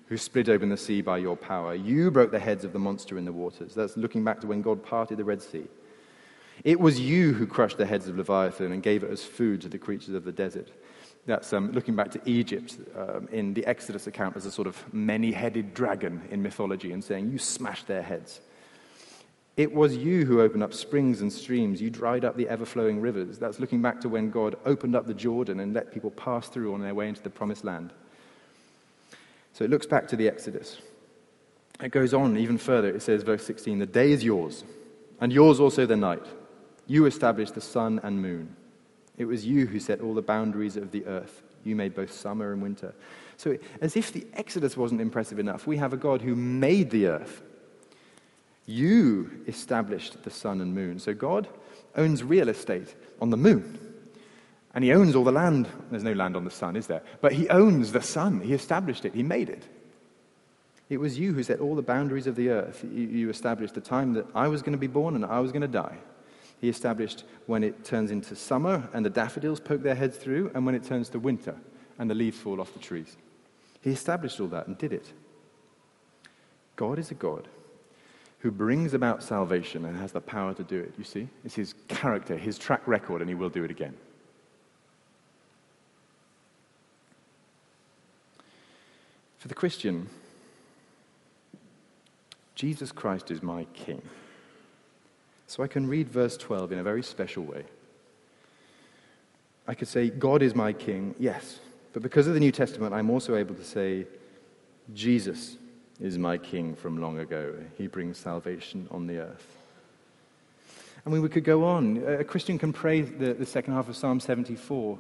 who 0.09 0.17
split 0.17 0.49
open 0.49 0.69
the 0.69 0.77
sea 0.77 1.03
by 1.03 1.19
your 1.19 1.37
power. 1.37 1.75
You 1.75 2.11
broke 2.11 2.31
the 2.31 2.39
heads 2.39 2.65
of 2.65 2.73
the 2.73 2.79
monster 2.79 3.19
in 3.19 3.25
the 3.25 3.33
waters. 3.33 3.75
That's 3.75 3.97
looking 3.97 4.25
back 4.25 4.41
to 4.41 4.47
when 4.47 4.63
God 4.63 4.83
parted 4.85 5.19
the 5.19 5.25
Red 5.25 5.43
Sea. 5.43 5.67
It 6.65 6.81
was 6.81 6.99
you 6.99 7.33
who 7.35 7.47
crushed 7.47 7.79
the 7.79 7.87
heads 7.87 8.09
of 8.09 8.17
Leviathan 8.17 8.73
and 8.73 8.83
gave 8.83 9.03
it 9.03 9.11
as 9.11 9.25
food 9.25 9.61
to 9.63 9.69
the 9.69 9.79
creatures 9.79 10.15
of 10.15 10.25
the 10.25 10.33
desert. 10.33 10.69
That's 11.27 11.53
um, 11.53 11.73
looking 11.73 11.97
back 11.97 12.13
to 12.13 12.21
Egypt 12.25 12.79
um, 12.97 13.29
in 13.33 13.53
the 13.53 13.67
Exodus 13.67 14.07
account 14.07 14.37
as 14.37 14.47
a 14.47 14.51
sort 14.51 14.69
of 14.69 14.95
many 14.95 15.33
headed 15.33 15.75
dragon 15.75 16.23
in 16.31 16.41
mythology 16.41 16.93
and 16.93 17.03
saying, 17.03 17.31
You 17.31 17.39
smashed 17.39 17.89
their 17.89 18.03
heads. 18.03 18.41
It 19.57 19.73
was 19.73 19.97
you 19.97 20.25
who 20.25 20.41
opened 20.41 20.63
up 20.63 20.73
springs 20.73 21.23
and 21.23 21.33
streams. 21.33 21.81
You 21.81 21.91
dried 21.91 22.25
up 22.25 22.37
the 22.37 22.49
ever 22.49 22.65
flowing 22.65 23.01
rivers. 23.01 23.39
That's 23.39 23.59
looking 23.59 23.83
back 23.83 24.01
to 24.03 24.09
when 24.09 24.31
God 24.31 24.55
opened 24.65 24.95
up 24.95 25.07
the 25.07 25.15
Jordan 25.15 25.61
and 25.61 25.75
let 25.75 25.93
people 25.93 26.11
pass 26.11 26.49
through 26.49 26.75
on 26.75 26.83
their 26.83 26.95
way 26.95 27.09
into 27.09 27.23
the 27.23 27.31
promised 27.31 27.65
land. 27.65 27.93
So 29.57 29.65
it 29.65 29.71
looks 29.71 29.87
back 29.87 30.07
to 30.09 30.17
the 30.17 30.29
Exodus. 30.29 30.77
It 31.81 31.89
goes 31.89 32.13
on 32.13 32.37
even 32.37 32.59
further. 32.59 32.91
It 32.91 33.01
says, 33.01 33.23
verse 33.23 33.43
16, 33.47 33.79
The 33.79 33.87
day 33.87 34.13
is 34.13 34.23
yours, 34.23 34.65
and 35.19 35.33
yours 35.33 35.61
also 35.61 35.87
the 35.87 35.97
night. 35.97 36.27
You 36.87 37.07
established 37.07 37.55
the 37.55 37.63
sun 37.63 37.99
and 38.03 38.21
moon. 38.21 38.55
It 39.17 39.25
was 39.25 39.47
you 39.47 39.65
who 39.65 39.81
set 39.81 40.03
all 40.03 40.13
the 40.13 40.21
boundaries 40.21 40.77
of 40.77 40.91
the 40.91 41.07
earth. 41.07 41.43
You 41.65 41.75
made 41.75 41.95
both 41.95 42.13
summer 42.13 42.53
and 42.53 42.61
winter. 42.61 42.95
So, 43.39 43.57
as 43.81 43.97
if 43.97 44.13
the 44.13 44.27
Exodus 44.35 44.77
wasn't 44.77 45.01
impressive 45.01 45.39
enough, 45.39 45.67
we 45.67 45.79
have 45.79 45.95
a 45.95 45.97
God 45.97 46.21
who 46.21 46.37
made 46.37 46.91
the 46.91 47.07
earth. 47.07 47.41
You 48.67 49.31
established 49.47 50.23
the 50.23 50.31
sun 50.31 50.61
and 50.61 50.75
moon. 50.75 50.99
So, 50.99 51.15
God 51.15 51.49
owns 51.97 52.23
real 52.23 52.51
estate 52.51 52.95
on 53.23 53.31
the 53.31 53.39
moon. 53.39 53.86
And 54.77 54.85
he 54.85 54.93
owns 54.93 55.17
all 55.17 55.25
the 55.25 55.33
land. 55.33 55.67
There's 55.91 56.05
no 56.05 56.13
land 56.13 56.37
on 56.37 56.45
the 56.45 56.51
sun, 56.51 56.77
is 56.77 56.87
there? 56.87 57.03
But 57.23 57.33
he 57.33 57.49
owns 57.49 57.93
the 57.93 58.03
sun. 58.03 58.43
He 58.43 58.53
established 58.53 59.07
it. 59.07 59.15
He 59.15 59.23
made 59.23 59.49
it. 59.49 59.65
It 60.91 60.99
was 60.99 61.19
you 61.19 61.33
who 61.33 61.43
set 61.43 61.61
all 61.61 61.75
the 61.75 61.83
boundaries 61.83 62.27
of 62.27 62.37
the 62.37 62.51
earth. 62.51 62.85
You 62.85 63.31
established 63.31 63.75
the 63.75 63.81
time 63.81 64.13
that 64.13 64.27
I 64.35 64.49
was 64.49 64.61
going 64.61 64.75
to 64.75 64.79
be 64.79 64.87
born 64.87 65.15
and 65.15 65.25
I 65.25 65.41
was 65.41 65.51
going 65.51 65.63
to 65.63 65.69
die. 65.69 65.97
He 66.61 66.69
established 66.69 67.25
when 67.47 67.65
it 67.65 67.87
turns 67.87 68.11
into 68.11 68.37
summer 68.37 68.87
and 68.93 69.03
the 69.03 69.11
daffodils 69.11 69.61
poke 69.61 69.83
their 69.83 69.95
heads 69.95 70.19
through, 70.19 70.51
and 70.55 70.67
when 70.67 70.75
it 70.75 70.85
turns 70.85 71.09
to 71.09 71.19
winter 71.19 71.57
and 71.99 72.11
the 72.11 72.15
leaves 72.15 72.39
fall 72.39 72.61
off 72.61 72.75
the 72.75 72.79
trees. 72.79 73.17
He 73.81 73.91
established 73.91 74.39
all 74.41 74.49
that 74.49 74.67
and 74.67 74.77
did 74.77 74.93
it. 74.93 75.11
God 76.77 76.99
is 76.99 77.11
a 77.11 77.15
God 77.15 77.49
who 78.41 78.51
brings 78.51 78.93
about 78.93 79.23
salvation 79.23 79.87
and 79.87 79.97
has 79.97 80.13
the 80.13 80.21
power 80.21 80.53
to 80.53 80.63
do 80.63 80.79
it. 80.79 80.93
You 80.99 81.05
see? 81.05 81.29
It's 81.47 81.55
his 81.55 81.75
character, 81.89 82.37
his 82.37 82.59
track 82.59 82.87
record, 82.87 83.23
and 83.23 83.31
he 83.31 83.35
will 83.35 83.49
do 83.49 83.65
it 83.65 83.71
again. 83.71 83.97
For 89.39 89.49
the 89.49 89.55
Christian, 89.55 90.09
Jesus 92.55 92.93
Christ 92.93 93.31
is 93.31 93.43
my 93.43 93.65
King. 93.75 94.03
So 95.47 95.63
I 95.63 95.69
can 95.69 95.87
read 95.87 96.09
verse 96.09 96.37
12 96.37 96.73
in 96.73 96.79
a 96.79 96.83
very 96.83 97.03
special 97.03 97.45
way. 97.45 97.65
I 99.69 99.75
could 99.75 99.89
say, 99.89 100.11
God 100.11 100.43
is 100.43 100.55
my 100.55 100.73
king, 100.73 101.15
yes. 101.19 101.59
But 101.93 102.03
because 102.03 102.27
of 102.27 102.35
the 102.35 102.41
New 102.41 102.53
Testament, 102.53 102.95
I'm 102.95 103.11
also 103.11 103.37
able 103.37 103.55
to 103.55 103.65
say, 103.65 104.07
Jesus 104.95 105.57
is 106.01 106.19
my 106.19 106.39
king 106.39 106.75
from 106.75 107.01
long 107.01 107.19
ago. 107.19 107.55
He 107.77 107.87
brings 107.87 108.19
salvation 108.19 108.87
on 108.91 109.07
the 109.07 109.19
earth. 109.19 109.47
I 111.05 111.11
mean, 111.11 111.23
we 111.23 111.29
could 111.29 111.45
go 111.45 111.65
on. 111.65 112.03
A 112.07 112.25
Christian 112.25 112.59
can 112.59 112.73
pray 112.73 113.01
the, 113.01 113.35
the 113.35 113.47
second 113.47 113.75
half 113.75 113.89
of 113.89 113.97
Psalm 113.97 114.21
74, 114.21 114.99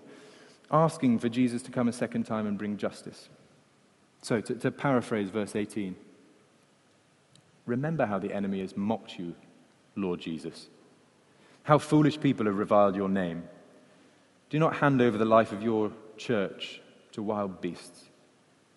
asking 0.70 1.18
for 1.18 1.28
Jesus 1.28 1.62
to 1.62 1.70
come 1.70 1.88
a 1.88 1.92
second 1.92 2.24
time 2.24 2.46
and 2.46 2.56
bring 2.56 2.76
justice. 2.76 3.28
So, 4.22 4.40
to, 4.40 4.54
to 4.54 4.70
paraphrase 4.70 5.30
verse 5.30 5.54
18, 5.54 5.94
remember 7.64 8.06
how 8.06 8.18
the 8.18 8.32
enemy 8.32 8.60
has 8.60 8.76
mocked 8.76 9.18
you 9.18 9.34
Lord 9.96 10.20
Jesus. 10.20 10.68
How 11.64 11.78
foolish 11.78 12.20
people 12.20 12.46
have 12.46 12.58
reviled 12.58 12.94
your 12.94 13.08
name. 13.08 13.44
Do 14.50 14.58
not 14.58 14.76
hand 14.76 15.00
over 15.00 15.18
the 15.18 15.24
life 15.24 15.52
of 15.52 15.62
your 15.62 15.90
church 16.16 16.80
to 17.12 17.22
wild 17.22 17.60
beasts. 17.60 18.04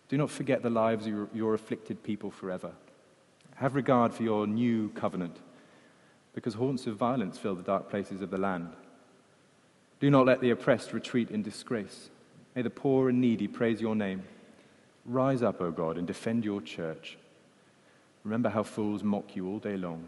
Do 0.08 0.18
not 0.18 0.32
forget 0.32 0.64
the 0.64 0.70
lives 0.70 1.06
of 1.06 1.14
your, 1.14 1.30
your 1.34 1.54
afflicted 1.54 2.02
people 2.04 2.32
forever. 2.32 2.72
Have 3.56 3.76
regard 3.76 4.14
for 4.14 4.24
your 4.24 4.48
new 4.48 4.90
covenant, 4.90 5.38
because 6.34 6.56
haunts 6.56 6.88
of 6.88 6.96
violence 6.96 7.38
fill 7.38 7.56
the 7.56 7.62
dark 7.62 7.90
places 7.90 8.22
of 8.22 8.32
the 8.32 8.38
land. 8.38 8.70
Do 10.00 10.10
not 10.10 10.26
let 10.26 10.40
the 10.40 10.50
oppressed 10.50 10.94
retreat 10.94 11.30
in 11.30 11.44
disgrace. 11.44 12.10
May 12.56 12.62
the 12.62 12.70
poor 12.70 13.10
and 13.10 13.22
needy 13.22 13.48
praise 13.48 13.82
your 13.82 13.96
name. 13.96 14.24
Rise 15.06 15.42
up, 15.42 15.62
O 15.62 15.72
God, 15.72 15.98
and 15.98 16.06
defend 16.06 16.46
your 16.46 16.62
church. 16.62 17.18
Remember 18.24 18.50
how 18.50 18.64
fools 18.64 19.04
mock 19.04 19.36
you 19.36 19.48
all 19.48 19.60
day 19.60 19.78
long. 19.78 20.04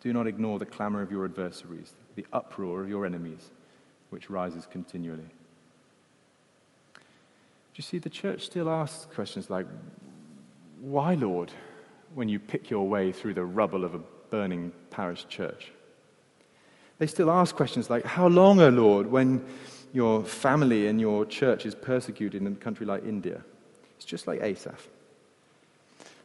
Do 0.00 0.12
not 0.12 0.26
ignore 0.26 0.58
the 0.58 0.66
clamor 0.66 1.02
of 1.02 1.10
your 1.10 1.24
adversaries, 1.24 1.92
the 2.14 2.26
uproar 2.32 2.82
of 2.82 2.88
your 2.88 3.04
enemies, 3.04 3.50
which 4.10 4.30
rises 4.30 4.66
continually. 4.70 5.28
Do 6.94 7.00
you 7.76 7.82
see, 7.82 7.98
the 7.98 8.10
church 8.10 8.44
still 8.44 8.68
asks 8.68 9.06
questions 9.14 9.50
like, 9.50 9.66
Why, 10.80 11.14
Lord, 11.14 11.52
when 12.14 12.28
you 12.28 12.38
pick 12.38 12.70
your 12.70 12.88
way 12.88 13.12
through 13.12 13.34
the 13.34 13.44
rubble 13.44 13.84
of 13.84 13.94
a 13.94 14.00
burning 14.30 14.72
parish 14.90 15.26
church? 15.28 15.72
They 16.98 17.06
still 17.06 17.30
ask 17.30 17.54
questions 17.54 17.90
like, 17.90 18.04
How 18.04 18.28
long, 18.28 18.60
O 18.60 18.68
Lord, 18.68 19.06
when 19.08 19.44
your 19.92 20.24
family 20.24 20.86
and 20.86 21.00
your 21.00 21.24
church 21.24 21.64
is 21.66 21.74
persecuted 21.74 22.42
in 22.42 22.52
a 22.52 22.56
country 22.56 22.86
like 22.86 23.04
India? 23.04 23.42
It's 23.98 24.04
just 24.04 24.28
like 24.28 24.40
Asaph. 24.40 24.88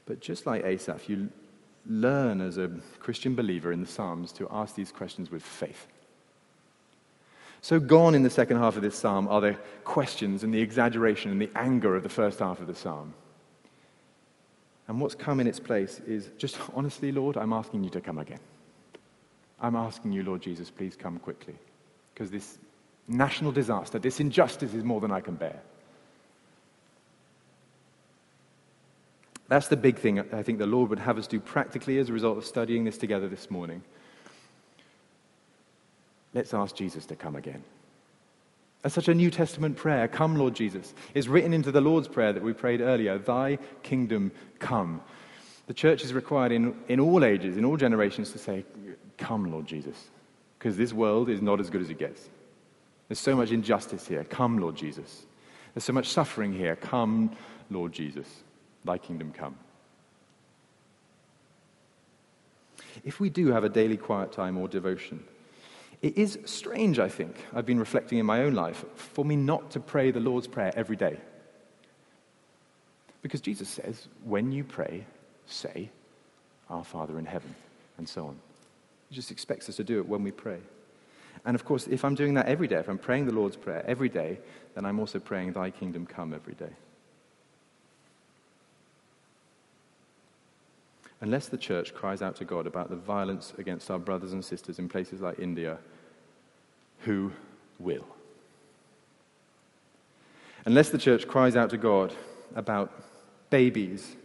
But 0.05 0.19
just 0.19 0.45
like 0.45 0.63
Asaph, 0.63 1.09
you 1.09 1.29
learn 1.87 2.39
as 2.39 2.59
a 2.59 2.69
Christian 2.99 3.33
believer 3.33 3.71
in 3.71 3.81
the 3.81 3.87
Psalms 3.87 4.31
to 4.33 4.47
ask 4.51 4.75
these 4.75 4.91
questions 4.91 5.31
with 5.31 5.41
faith. 5.41 5.87
So, 7.61 7.79
gone 7.79 8.13
in 8.13 8.21
the 8.21 8.29
second 8.29 8.57
half 8.57 8.75
of 8.75 8.83
this 8.83 8.95
psalm 8.95 9.27
are 9.27 9.41
the 9.41 9.57
questions 9.85 10.43
and 10.43 10.53
the 10.53 10.61
exaggeration 10.61 11.31
and 11.31 11.41
the 11.41 11.49
anger 11.55 11.95
of 11.95 12.03
the 12.03 12.09
first 12.09 12.39
half 12.39 12.59
of 12.59 12.67
the 12.67 12.75
psalm. 12.75 13.13
And 14.87 14.99
what's 14.99 15.15
come 15.15 15.39
in 15.39 15.47
its 15.47 15.61
place 15.61 15.99
is 16.05 16.29
just 16.37 16.57
honestly, 16.75 17.11
Lord, 17.11 17.37
I'm 17.37 17.53
asking 17.53 17.83
you 17.83 17.89
to 17.91 18.01
come 18.01 18.19
again. 18.19 18.41
I'm 19.61 19.77
asking 19.77 20.11
you, 20.11 20.23
Lord 20.23 20.41
Jesus, 20.41 20.69
please 20.69 20.95
come 20.95 21.17
quickly. 21.19 21.55
Because 22.13 22.29
this 22.29 22.59
national 23.07 23.51
disaster, 23.51 23.97
this 23.97 24.19
injustice 24.19 24.73
is 24.73 24.83
more 24.83 24.99
than 25.01 25.11
I 25.11 25.21
can 25.21 25.35
bear. 25.35 25.61
That's 29.47 29.67
the 29.67 29.77
big 29.77 29.97
thing 29.97 30.19
I 30.19 30.41
think 30.41 30.57
the 30.57 30.65
Lord 30.65 30.89
would 30.89 30.99
have 30.99 31.17
us 31.17 31.27
do 31.27 31.39
practically 31.39 31.97
as 31.97 32.09
a 32.09 32.13
result 32.13 32.37
of 32.37 32.45
studying 32.45 32.85
this 32.85 32.97
together 32.97 33.27
this 33.27 33.51
morning. 33.51 33.83
Let's 36.33 36.53
ask 36.53 36.75
Jesus 36.75 37.05
to 37.07 37.15
come 37.15 37.35
again. 37.35 37.63
That's 38.81 38.95
such 38.95 39.07
a 39.07 39.13
New 39.13 39.31
Testament 39.31 39.77
prayer, 39.77 40.07
come, 40.09 40.35
Lord 40.35 40.55
Jesus, 40.55 40.93
is 41.13 41.29
written 41.29 41.53
into 41.53 41.71
the 41.71 41.79
Lord's 41.79 42.09
Prayer 42.09 42.33
that 42.33 42.43
we 42.43 42.51
prayed 42.51 42.81
earlier 42.81 43.17
Thy 43.17 43.57
kingdom 43.81 44.31
come. 44.59 45.01
The 45.67 45.73
church 45.73 46.03
is 46.03 46.13
required 46.13 46.51
in, 46.51 46.75
in 46.89 46.99
all 46.99 47.23
ages, 47.23 47.55
in 47.55 47.63
all 47.63 47.77
generations, 47.77 48.31
to 48.31 48.37
say, 48.37 48.65
Come, 49.17 49.51
Lord 49.51 49.67
Jesus, 49.67 50.09
because 50.59 50.75
this 50.75 50.91
world 50.91 51.29
is 51.29 51.41
not 51.41 51.61
as 51.61 51.69
good 51.69 51.81
as 51.81 51.89
it 51.89 51.99
gets. 51.99 52.29
There's 53.07 53.19
so 53.19 53.35
much 53.35 53.51
injustice 53.51 54.05
here. 54.05 54.25
Come, 54.25 54.57
Lord 54.57 54.75
Jesus. 54.75 55.25
There's 55.73 55.85
so 55.85 55.93
much 55.93 56.09
suffering 56.09 56.51
here. 56.51 56.75
Come, 56.75 57.31
Lord 57.69 57.93
Jesus. 57.93 58.27
Thy 58.85 58.97
kingdom 58.97 59.31
come. 59.31 59.55
If 63.03 63.19
we 63.19 63.29
do 63.29 63.51
have 63.51 63.63
a 63.63 63.69
daily 63.69 63.97
quiet 63.97 64.31
time 64.31 64.57
or 64.57 64.67
devotion, 64.67 65.23
it 66.01 66.17
is 66.17 66.37
strange, 66.45 66.99
I 66.99 67.09
think, 67.09 67.45
I've 67.53 67.65
been 67.65 67.79
reflecting 67.79 68.17
in 68.17 68.25
my 68.25 68.41
own 68.41 68.53
life, 68.53 68.83
for 68.95 69.23
me 69.23 69.35
not 69.35 69.71
to 69.71 69.79
pray 69.79 70.11
the 70.11 70.19
Lord's 70.19 70.47
Prayer 70.47 70.73
every 70.75 70.97
day. 70.97 71.17
Because 73.21 73.39
Jesus 73.39 73.69
says, 73.69 74.09
when 74.25 74.51
you 74.51 74.65
pray, 74.65 75.05
say, 75.45 75.89
Our 76.69 76.83
Father 76.83 77.17
in 77.17 77.25
heaven, 77.25 77.55
and 77.97 78.07
so 78.07 78.27
on. 78.27 78.37
He 79.09 79.15
just 79.15 79.31
expects 79.31 79.69
us 79.69 79.77
to 79.77 79.83
do 79.83 79.99
it 79.99 80.07
when 80.07 80.23
we 80.23 80.31
pray. 80.31 80.59
And 81.45 81.55
of 81.55 81.63
course, 81.63 81.87
if 81.87 82.03
I'm 82.03 82.15
doing 82.15 82.33
that 82.33 82.47
every 82.47 82.67
day, 82.67 82.77
if 82.77 82.89
I'm 82.89 82.97
praying 82.97 83.25
the 83.25 83.33
Lord's 83.33 83.55
Prayer 83.55 83.83
every 83.87 84.09
day, 84.09 84.39
then 84.75 84.85
I'm 84.85 84.99
also 84.99 85.19
praying, 85.19 85.53
Thy 85.53 85.69
kingdom 85.69 86.05
come 86.05 86.33
every 86.33 86.53
day. 86.53 86.73
Unless 91.23 91.47
the 91.47 91.57
church 91.57 91.93
cries 91.93 92.21
out 92.21 92.35
to 92.35 92.43
God 92.43 92.67
about 92.67 92.89
the 92.89 92.97
violence 92.97 93.53
against 93.57 93.89
our 93.89 93.97
brothers 93.97 94.33
and 94.33 94.43
sisters 94.43 94.77
in 94.77 94.89
places 94.89 95.21
like 95.21 95.39
India, 95.39 95.77
who 96.99 97.31
will? 97.79 98.05
Unless 100.65 100.89
the 100.89 100.97
church 100.97 101.25
cries 101.25 101.55
out 101.55 101.69
to 101.69 101.77
God 101.77 102.13
about 102.57 102.91
babies 103.49 104.17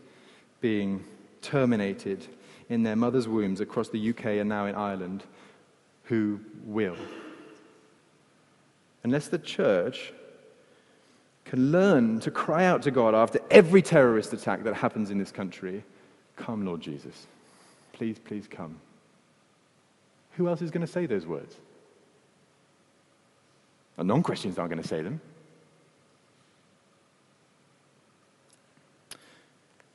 being 0.61 1.05
terminated 1.41 2.27
in 2.69 2.83
their 2.83 2.97
mother's 2.97 3.29
wombs 3.29 3.61
across 3.61 3.89
the 3.91 4.11
UK 4.11 4.25
and 4.41 4.49
now 4.49 4.67
in 4.67 4.75
Ireland, 4.75 5.23
who 6.03 6.41
will? 6.65 6.97
Unless 9.05 9.29
the 9.29 9.39
church 9.39 10.13
can 11.45 11.71
learn 11.71 12.19
to 12.19 12.33
cry 12.33 12.65
out 12.65 12.83
to 12.83 12.91
God 12.91 13.15
after 13.15 13.39
every 13.53 13.83
terrorist 13.83 14.33
attack 14.33 14.65
that 14.65 14.75
happens 14.75 15.13
in 15.13 15.19
this 15.19 15.31
country, 15.31 15.85
Come, 16.39 16.65
Lord 16.65 16.81
Jesus. 16.81 17.27
Please, 17.93 18.19
please 18.19 18.47
come. 18.49 18.77
Who 20.37 20.49
else 20.49 20.63
is 20.63 20.71
going 20.71 20.87
to 20.87 20.93
say 20.93 21.05
those 21.05 21.27
words? 21.27 21.57
A 23.99 24.05
non 24.05 24.23
Christians 24.23 24.57
aren't 24.57 24.71
going 24.71 24.83
to 24.83 24.89
say 24.89 25.03
them. 25.03 25.21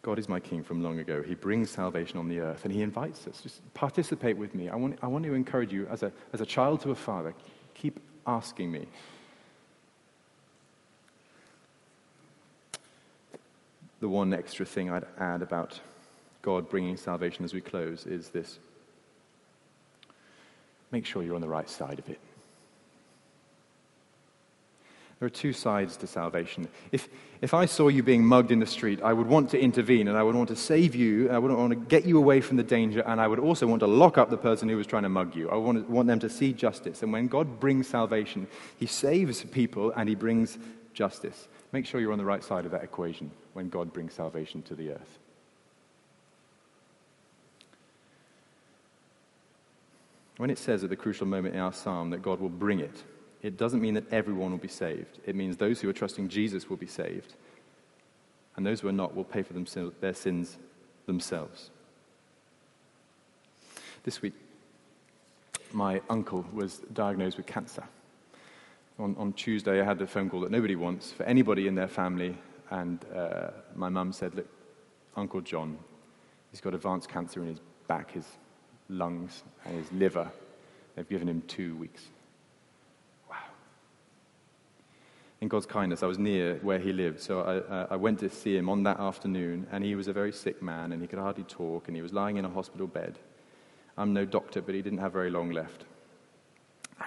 God 0.01 0.19
is 0.19 0.27
my 0.27 0.41
king 0.41 0.63
from 0.63 0.83
long 0.83 0.99
ago. 0.99 1.21
He 1.21 1.33
brings 1.33 1.69
salvation 1.69 2.19
on 2.19 2.27
the 2.27 2.41
earth 2.41 2.65
and 2.65 2.73
he 2.73 2.81
invites 2.81 3.25
us. 3.25 3.39
Just 3.41 3.61
participate 3.73 4.37
with 4.37 4.53
me. 4.53 4.67
I 4.67 4.75
want, 4.75 4.99
I 5.01 5.07
want 5.07 5.23
to 5.23 5.33
encourage 5.33 5.71
you 5.71 5.87
as 5.87 6.03
a, 6.03 6.11
as 6.33 6.41
a 6.41 6.45
child 6.45 6.81
to 6.81 6.91
a 6.91 6.95
father, 6.95 7.33
keep 7.73 8.01
asking 8.27 8.69
me. 8.69 8.85
The 14.01 14.09
one 14.09 14.33
extra 14.33 14.65
thing 14.65 14.91
I'd 14.91 15.05
add 15.17 15.41
about 15.41 15.79
God 16.43 16.69
bringing 16.69 16.97
salvation 16.97 17.43
as 17.43 17.53
we 17.53 17.61
close 17.61 18.05
is 18.05 18.29
this 18.29 18.59
make 20.91 21.07
sure 21.07 21.23
you're 21.23 21.33
on 21.33 21.41
the 21.41 21.47
right 21.47 21.67
side 21.67 21.97
of 21.97 22.07
it. 22.07 22.19
There 25.19 25.27
are 25.27 25.29
two 25.29 25.53
sides 25.53 25.95
to 25.97 26.07
salvation. 26.07 26.67
If, 26.91 27.07
if 27.41 27.53
I 27.53 27.65
saw 27.65 27.87
you 27.87 28.03
being 28.03 28.25
mugged 28.25 28.51
in 28.51 28.59
the 28.59 28.65
street, 28.65 29.01
I 29.01 29.13
would 29.13 29.25
want 29.25 29.51
to 29.51 29.59
intervene 29.59 30.09
and 30.09 30.17
I 30.17 30.21
would 30.21 30.35
want 30.35 30.49
to 30.49 30.55
save 30.55 30.95
you. 30.95 31.31
I 31.31 31.39
would 31.39 31.49
want 31.49 31.69
to 31.69 31.77
get 31.77 32.03
you 32.03 32.17
away 32.17 32.41
from 32.41 32.57
the 32.57 32.63
danger 32.63 32.99
and 33.07 33.21
I 33.21 33.27
would 33.27 33.39
also 33.39 33.65
want 33.65 33.79
to 33.79 33.87
lock 33.87 34.17
up 34.17 34.29
the 34.29 34.37
person 34.37 34.67
who 34.67 34.75
was 34.75 34.85
trying 34.85 35.03
to 35.03 35.09
mug 35.09 35.33
you. 35.33 35.49
I 35.49 35.55
want, 35.55 35.89
want 35.89 36.09
them 36.09 36.19
to 36.19 36.29
see 36.29 36.51
justice. 36.51 37.03
And 37.03 37.13
when 37.13 37.27
God 37.27 37.61
brings 37.61 37.87
salvation, 37.87 38.47
He 38.77 38.85
saves 38.85 39.43
people 39.45 39.93
and 39.95 40.09
He 40.09 40.15
brings 40.15 40.57
justice. 40.93 41.47
Make 41.71 41.85
sure 41.85 42.01
you're 42.01 42.11
on 42.11 42.17
the 42.17 42.25
right 42.25 42.43
side 42.43 42.65
of 42.65 42.71
that 42.71 42.83
equation 42.83 43.31
when 43.53 43.69
God 43.69 43.93
brings 43.93 44.13
salvation 44.13 44.61
to 44.63 44.75
the 44.75 44.91
earth. 44.91 45.19
When 50.37 50.49
it 50.49 50.57
says 50.57 50.83
at 50.83 50.89
the 50.89 50.95
crucial 50.95 51.27
moment 51.27 51.55
in 51.55 51.61
our 51.61 51.73
psalm 51.73 52.09
that 52.09 52.21
God 52.21 52.39
will 52.39 52.49
bring 52.49 52.79
it, 52.79 53.03
it 53.41 53.57
doesn't 53.57 53.81
mean 53.81 53.93
that 53.95 54.11
everyone 54.11 54.51
will 54.51 54.57
be 54.57 54.67
saved. 54.67 55.19
It 55.25 55.35
means 55.35 55.57
those 55.57 55.81
who 55.81 55.89
are 55.89 55.93
trusting 55.93 56.29
Jesus 56.29 56.69
will 56.69 56.77
be 56.77 56.87
saved. 56.87 57.33
And 58.55 58.65
those 58.65 58.79
who 58.79 58.87
are 58.87 58.93
not 58.93 59.15
will 59.15 59.23
pay 59.23 59.43
for 59.43 59.53
their 59.99 60.13
sins 60.13 60.57
themselves. 61.05 61.69
This 64.03 64.21
week, 64.21 64.33
my 65.71 66.01
uncle 66.09 66.45
was 66.53 66.81
diagnosed 66.93 67.37
with 67.37 67.45
cancer. 67.45 67.83
On, 68.99 69.15
on 69.17 69.33
Tuesday, 69.33 69.81
I 69.81 69.83
had 69.83 69.97
the 69.97 70.07
phone 70.07 70.29
call 70.29 70.41
that 70.41 70.51
nobody 70.51 70.75
wants 70.75 71.11
for 71.11 71.23
anybody 71.23 71.67
in 71.67 71.75
their 71.75 71.87
family. 71.87 72.37
And 72.69 73.03
uh, 73.13 73.49
my 73.75 73.89
mum 73.89 74.13
said, 74.13 74.35
Look, 74.35 74.47
Uncle 75.15 75.41
John, 75.41 75.77
he's 76.51 76.61
got 76.61 76.73
advanced 76.73 77.09
cancer 77.09 77.41
in 77.41 77.47
his 77.47 77.59
back, 77.87 78.11
his 78.11 78.25
lungs, 78.89 79.43
and 79.65 79.77
his 79.77 79.91
liver. 79.91 80.31
They've 80.95 81.07
given 81.07 81.27
him 81.27 81.41
two 81.47 81.75
weeks. 81.75 82.03
Wow. 83.29 83.37
In 85.41 85.47
God's 85.47 85.65
kindness, 85.65 86.03
I 86.03 86.07
was 86.07 86.19
near 86.19 86.59
where 86.61 86.79
he 86.79 86.93
lived. 86.93 87.19
So 87.19 87.41
I, 87.41 87.93
I, 87.93 87.95
went 87.95 88.19
to 88.19 88.29
see 88.29 88.55
him 88.55 88.69
on 88.69 88.83
that 88.83 88.99
afternoon, 88.99 89.67
and 89.71 89.83
he 89.83 89.95
was 89.95 90.07
a 90.07 90.13
very 90.13 90.31
sick 90.31 90.61
man, 90.61 90.91
and 90.91 91.01
he 91.01 91.07
could 91.07 91.19
hardly 91.19 91.43
talk, 91.43 91.87
and 91.87 91.95
he 91.95 92.01
was 92.01 92.13
lying 92.13 92.37
in 92.37 92.45
a 92.45 92.49
hospital 92.49 92.87
bed. 92.87 93.17
I'm 93.97 94.13
no 94.13 94.25
doctor, 94.25 94.61
but 94.61 94.75
he 94.75 94.81
didn't 94.81 94.99
have 94.99 95.13
very 95.13 95.29
long 95.29 95.51
left. 95.51 95.85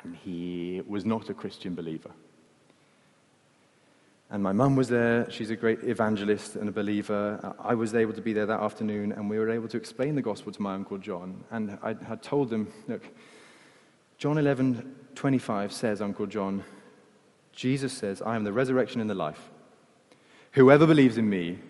And 0.02 0.16
he 0.16 0.82
was 0.86 1.04
not 1.04 1.30
a 1.30 1.34
Christian 1.34 1.74
believer. 1.74 2.10
And 4.28 4.42
my 4.42 4.52
mum 4.52 4.74
was 4.74 4.88
there. 4.88 5.30
She's 5.30 5.50
a 5.50 5.56
great 5.56 5.84
evangelist 5.84 6.56
and 6.56 6.68
a 6.68 6.72
believer. 6.72 7.54
I 7.60 7.74
was 7.74 7.94
able 7.94 8.12
to 8.12 8.20
be 8.20 8.32
there 8.32 8.46
that 8.46 8.60
afternoon, 8.60 9.12
and 9.12 9.30
we 9.30 9.38
were 9.38 9.50
able 9.50 9.68
to 9.68 9.76
explain 9.76 10.16
the 10.16 10.22
gospel 10.22 10.52
to 10.52 10.62
my 10.62 10.74
Uncle 10.74 10.98
John. 10.98 11.44
And 11.50 11.78
I 11.82 11.94
had 12.04 12.22
told 12.22 12.50
them, 12.50 12.72
look, 12.88 13.02
John 14.18 14.36
11, 14.36 14.96
25 15.14 15.72
says, 15.72 16.02
Uncle 16.02 16.26
John, 16.26 16.64
Jesus 17.52 17.92
says, 17.92 18.20
I 18.20 18.34
am 18.34 18.42
the 18.42 18.52
resurrection 18.52 19.00
and 19.00 19.08
the 19.08 19.14
life. 19.14 19.50
Whoever 20.52 20.86
believes 20.86 21.18
in 21.18 21.30
me 21.30 21.60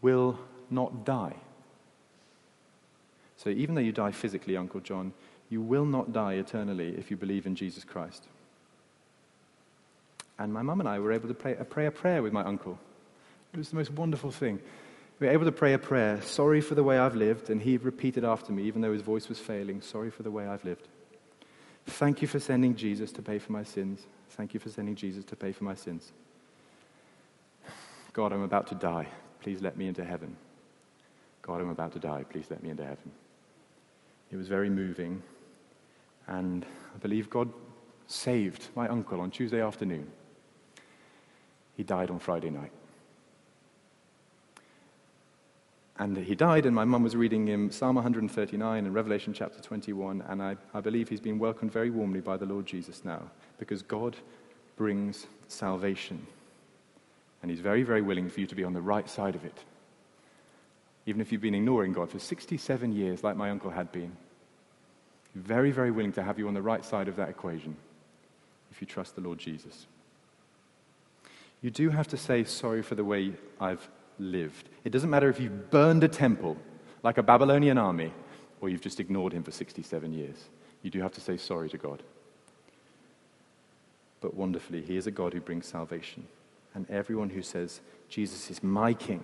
will 0.00 0.38
not 0.70 1.04
die. 1.04 1.36
So 3.36 3.50
even 3.50 3.74
though 3.76 3.80
you 3.80 3.92
die 3.92 4.10
physically, 4.10 4.56
Uncle 4.56 4.80
John, 4.80 5.12
you 5.48 5.62
will 5.62 5.84
not 5.84 6.12
die 6.12 6.34
eternally 6.34 6.94
if 6.98 7.10
you 7.10 7.16
believe 7.16 7.46
in 7.46 7.54
Jesus 7.54 7.84
Christ. 7.84 8.26
And 10.38 10.52
my 10.52 10.62
mum 10.62 10.80
and 10.80 10.88
I 10.88 10.98
were 10.98 11.12
able 11.12 11.28
to 11.28 11.34
pray, 11.34 11.56
a 11.86 11.90
prayer 11.90 12.22
with 12.22 12.32
my 12.32 12.44
uncle. 12.44 12.78
It 13.52 13.58
was 13.58 13.70
the 13.70 13.76
most 13.76 13.92
wonderful 13.92 14.30
thing. 14.30 14.60
We 15.18 15.26
were 15.26 15.32
able 15.32 15.46
to 15.46 15.52
pray 15.52 15.72
a 15.72 15.78
prayer, 15.78 16.22
sorry 16.22 16.60
for 16.60 16.76
the 16.76 16.84
way 16.84 16.98
I've 16.98 17.16
lived, 17.16 17.50
and 17.50 17.60
he 17.60 17.76
repeated 17.76 18.24
after 18.24 18.52
me, 18.52 18.62
even 18.64 18.82
though 18.82 18.92
his 18.92 19.02
voice 19.02 19.28
was 19.28 19.38
failing, 19.38 19.80
sorry 19.80 20.10
for 20.10 20.22
the 20.22 20.30
way 20.30 20.46
I've 20.46 20.64
lived. 20.64 20.86
Thank 21.86 22.22
you 22.22 22.28
for 22.28 22.38
sending 22.38 22.76
Jesus 22.76 23.10
to 23.12 23.22
pay 23.22 23.38
for 23.38 23.50
my 23.50 23.64
sins. 23.64 24.06
Thank 24.30 24.54
you 24.54 24.60
for 24.60 24.68
sending 24.68 24.94
Jesus 24.94 25.24
to 25.24 25.36
pay 25.36 25.52
for 25.52 25.64
my 25.64 25.74
sins. 25.74 26.12
God, 28.12 28.32
I'm 28.32 28.42
about 28.42 28.68
to 28.68 28.74
die. 28.74 29.08
Please 29.40 29.60
let 29.60 29.76
me 29.76 29.88
into 29.88 30.04
heaven. 30.04 30.36
God, 31.42 31.60
I'm 31.60 31.70
about 31.70 31.92
to 31.92 31.98
die. 31.98 32.24
Please 32.28 32.46
let 32.50 32.62
me 32.62 32.70
into 32.70 32.84
heaven. 32.84 33.10
It 34.30 34.36
was 34.36 34.46
very 34.48 34.68
moving. 34.68 35.22
And 36.26 36.66
I 36.94 36.98
believe 36.98 37.30
God 37.30 37.50
saved 38.06 38.68
my 38.76 38.86
uncle 38.88 39.20
on 39.20 39.30
Tuesday 39.30 39.62
afternoon. 39.62 40.06
He 41.78 41.84
died 41.84 42.10
on 42.10 42.18
Friday 42.18 42.50
night. 42.50 42.72
And 45.96 46.16
he 46.16 46.34
died, 46.34 46.66
and 46.66 46.74
my 46.74 46.84
mum 46.84 47.04
was 47.04 47.14
reading 47.14 47.46
him 47.46 47.70
Psalm 47.70 47.94
139 47.94 48.84
and 48.84 48.92
Revelation 48.92 49.32
chapter 49.32 49.62
21, 49.62 50.24
and 50.28 50.42
I, 50.42 50.56
I 50.74 50.80
believe 50.80 51.08
he's 51.08 51.20
been 51.20 51.38
welcomed 51.38 51.72
very 51.72 51.90
warmly 51.90 52.20
by 52.20 52.36
the 52.36 52.46
Lord 52.46 52.66
Jesus 52.66 53.04
now, 53.04 53.30
because 53.60 53.82
God 53.82 54.16
brings 54.76 55.28
salvation. 55.46 56.26
And 57.42 57.50
he's 57.50 57.60
very, 57.60 57.84
very 57.84 58.02
willing 58.02 58.28
for 58.28 58.40
you 58.40 58.48
to 58.48 58.56
be 58.56 58.64
on 58.64 58.72
the 58.72 58.80
right 58.80 59.08
side 59.08 59.36
of 59.36 59.44
it. 59.44 59.58
Even 61.06 61.20
if 61.20 61.30
you've 61.30 61.40
been 61.40 61.54
ignoring 61.54 61.92
God 61.92 62.10
for 62.10 62.18
67 62.18 62.90
years, 62.90 63.22
like 63.22 63.36
my 63.36 63.50
uncle 63.50 63.70
had 63.70 63.92
been. 63.92 64.16
Very, 65.36 65.70
very 65.70 65.92
willing 65.92 66.12
to 66.14 66.24
have 66.24 66.40
you 66.40 66.48
on 66.48 66.54
the 66.54 66.62
right 66.62 66.84
side 66.84 67.06
of 67.06 67.14
that 67.16 67.28
equation 67.28 67.76
if 68.72 68.80
you 68.80 68.86
trust 68.88 69.14
the 69.14 69.20
Lord 69.20 69.38
Jesus. 69.38 69.86
You 71.60 71.70
do 71.70 71.90
have 71.90 72.08
to 72.08 72.16
say 72.16 72.44
sorry 72.44 72.82
for 72.82 72.94
the 72.94 73.04
way 73.04 73.32
I've 73.60 73.88
lived. 74.18 74.68
It 74.84 74.90
doesn't 74.90 75.10
matter 75.10 75.28
if 75.28 75.40
you've 75.40 75.70
burned 75.70 76.04
a 76.04 76.08
temple 76.08 76.56
like 77.02 77.18
a 77.18 77.22
Babylonian 77.22 77.78
army 77.78 78.12
or 78.60 78.68
you've 78.68 78.80
just 78.80 79.00
ignored 79.00 79.32
him 79.32 79.42
for 79.42 79.50
67 79.50 80.12
years. 80.12 80.36
You 80.82 80.90
do 80.90 81.00
have 81.00 81.12
to 81.12 81.20
say 81.20 81.36
sorry 81.36 81.68
to 81.70 81.78
God. 81.78 82.02
But 84.20 84.34
wonderfully, 84.34 84.82
he 84.82 84.96
is 84.96 85.06
a 85.06 85.12
God 85.12 85.32
who 85.32 85.40
brings 85.40 85.66
salvation. 85.66 86.26
And 86.74 86.88
everyone 86.90 87.30
who 87.30 87.42
says, 87.42 87.80
Jesus 88.08 88.50
is 88.50 88.62
my 88.62 88.94
king, 88.94 89.22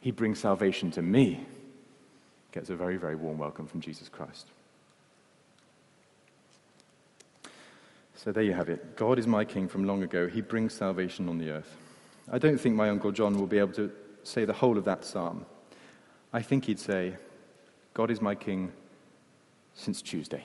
he 0.00 0.10
brings 0.10 0.38
salvation 0.38 0.90
to 0.92 1.02
me, 1.02 1.46
gets 2.52 2.70
a 2.70 2.76
very, 2.76 2.96
very 2.96 3.16
warm 3.16 3.38
welcome 3.38 3.66
from 3.66 3.80
Jesus 3.80 4.08
Christ. 4.08 4.46
So 8.18 8.32
there 8.32 8.42
you 8.42 8.52
have 8.52 8.68
it. 8.68 8.96
God 8.96 9.16
is 9.20 9.28
my 9.28 9.44
king 9.44 9.68
from 9.68 9.84
long 9.84 10.02
ago. 10.02 10.26
He 10.26 10.40
brings 10.40 10.74
salvation 10.74 11.28
on 11.28 11.38
the 11.38 11.50
earth. 11.50 11.76
I 12.32 12.38
don't 12.38 12.58
think 12.58 12.74
my 12.74 12.90
Uncle 12.90 13.12
John 13.12 13.38
will 13.38 13.46
be 13.46 13.60
able 13.60 13.74
to 13.74 13.92
say 14.24 14.44
the 14.44 14.52
whole 14.52 14.76
of 14.76 14.84
that 14.86 15.04
psalm. 15.04 15.46
I 16.32 16.42
think 16.42 16.64
he'd 16.64 16.80
say, 16.80 17.14
God 17.94 18.10
is 18.10 18.20
my 18.20 18.34
king 18.34 18.72
since 19.72 20.02
Tuesday. 20.02 20.42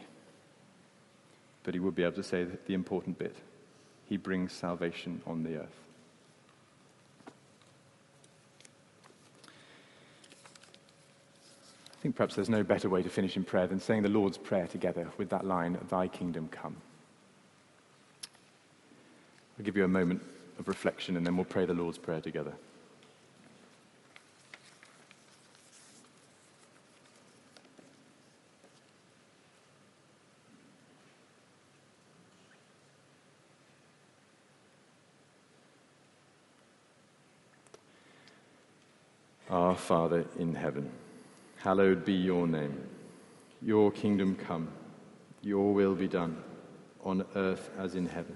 But 1.63 1.73
he 1.73 1.79
would 1.79 1.95
be 1.95 2.03
able 2.03 2.15
to 2.17 2.23
say 2.23 2.43
the 2.43 2.75
important 2.75 3.17
bit 3.17 3.35
He 4.05 4.17
brings 4.17 4.53
salvation 4.53 5.23
on 5.25 5.41
the 5.41 5.55
earth. 5.55 5.79
I 11.91 12.01
think 12.03 12.15
perhaps 12.15 12.35
there's 12.35 12.49
no 12.49 12.63
better 12.63 12.87
way 12.87 13.01
to 13.01 13.09
finish 13.09 13.35
in 13.35 13.43
prayer 13.43 13.65
than 13.65 13.79
saying 13.79 14.03
the 14.03 14.09
Lord's 14.09 14.37
Prayer 14.37 14.67
together 14.67 15.09
with 15.17 15.29
that 15.29 15.43
line, 15.43 15.79
Thy 15.89 16.07
kingdom 16.07 16.49
come. 16.49 16.75
I'll 19.63 19.65
give 19.65 19.77
you 19.77 19.85
a 19.85 19.87
moment 19.87 20.21
of 20.59 20.67
reflection 20.67 21.15
and 21.15 21.25
then 21.25 21.37
we'll 21.37 21.45
pray 21.45 21.65
the 21.65 21.73
Lord's 21.73 21.97
Prayer 21.97 22.19
together. 22.19 22.51
Our 39.49 39.77
Father 39.77 40.25
in 40.37 40.55
heaven, 40.55 40.91
hallowed 41.55 42.03
be 42.03 42.11
your 42.11 42.47
name. 42.47 42.85
Your 43.61 43.93
kingdom 43.93 44.35
come, 44.35 44.67
your 45.41 45.73
will 45.73 45.95
be 45.95 46.09
done, 46.09 46.43
on 47.05 47.25
earth 47.37 47.69
as 47.77 47.95
in 47.95 48.07
heaven. 48.07 48.35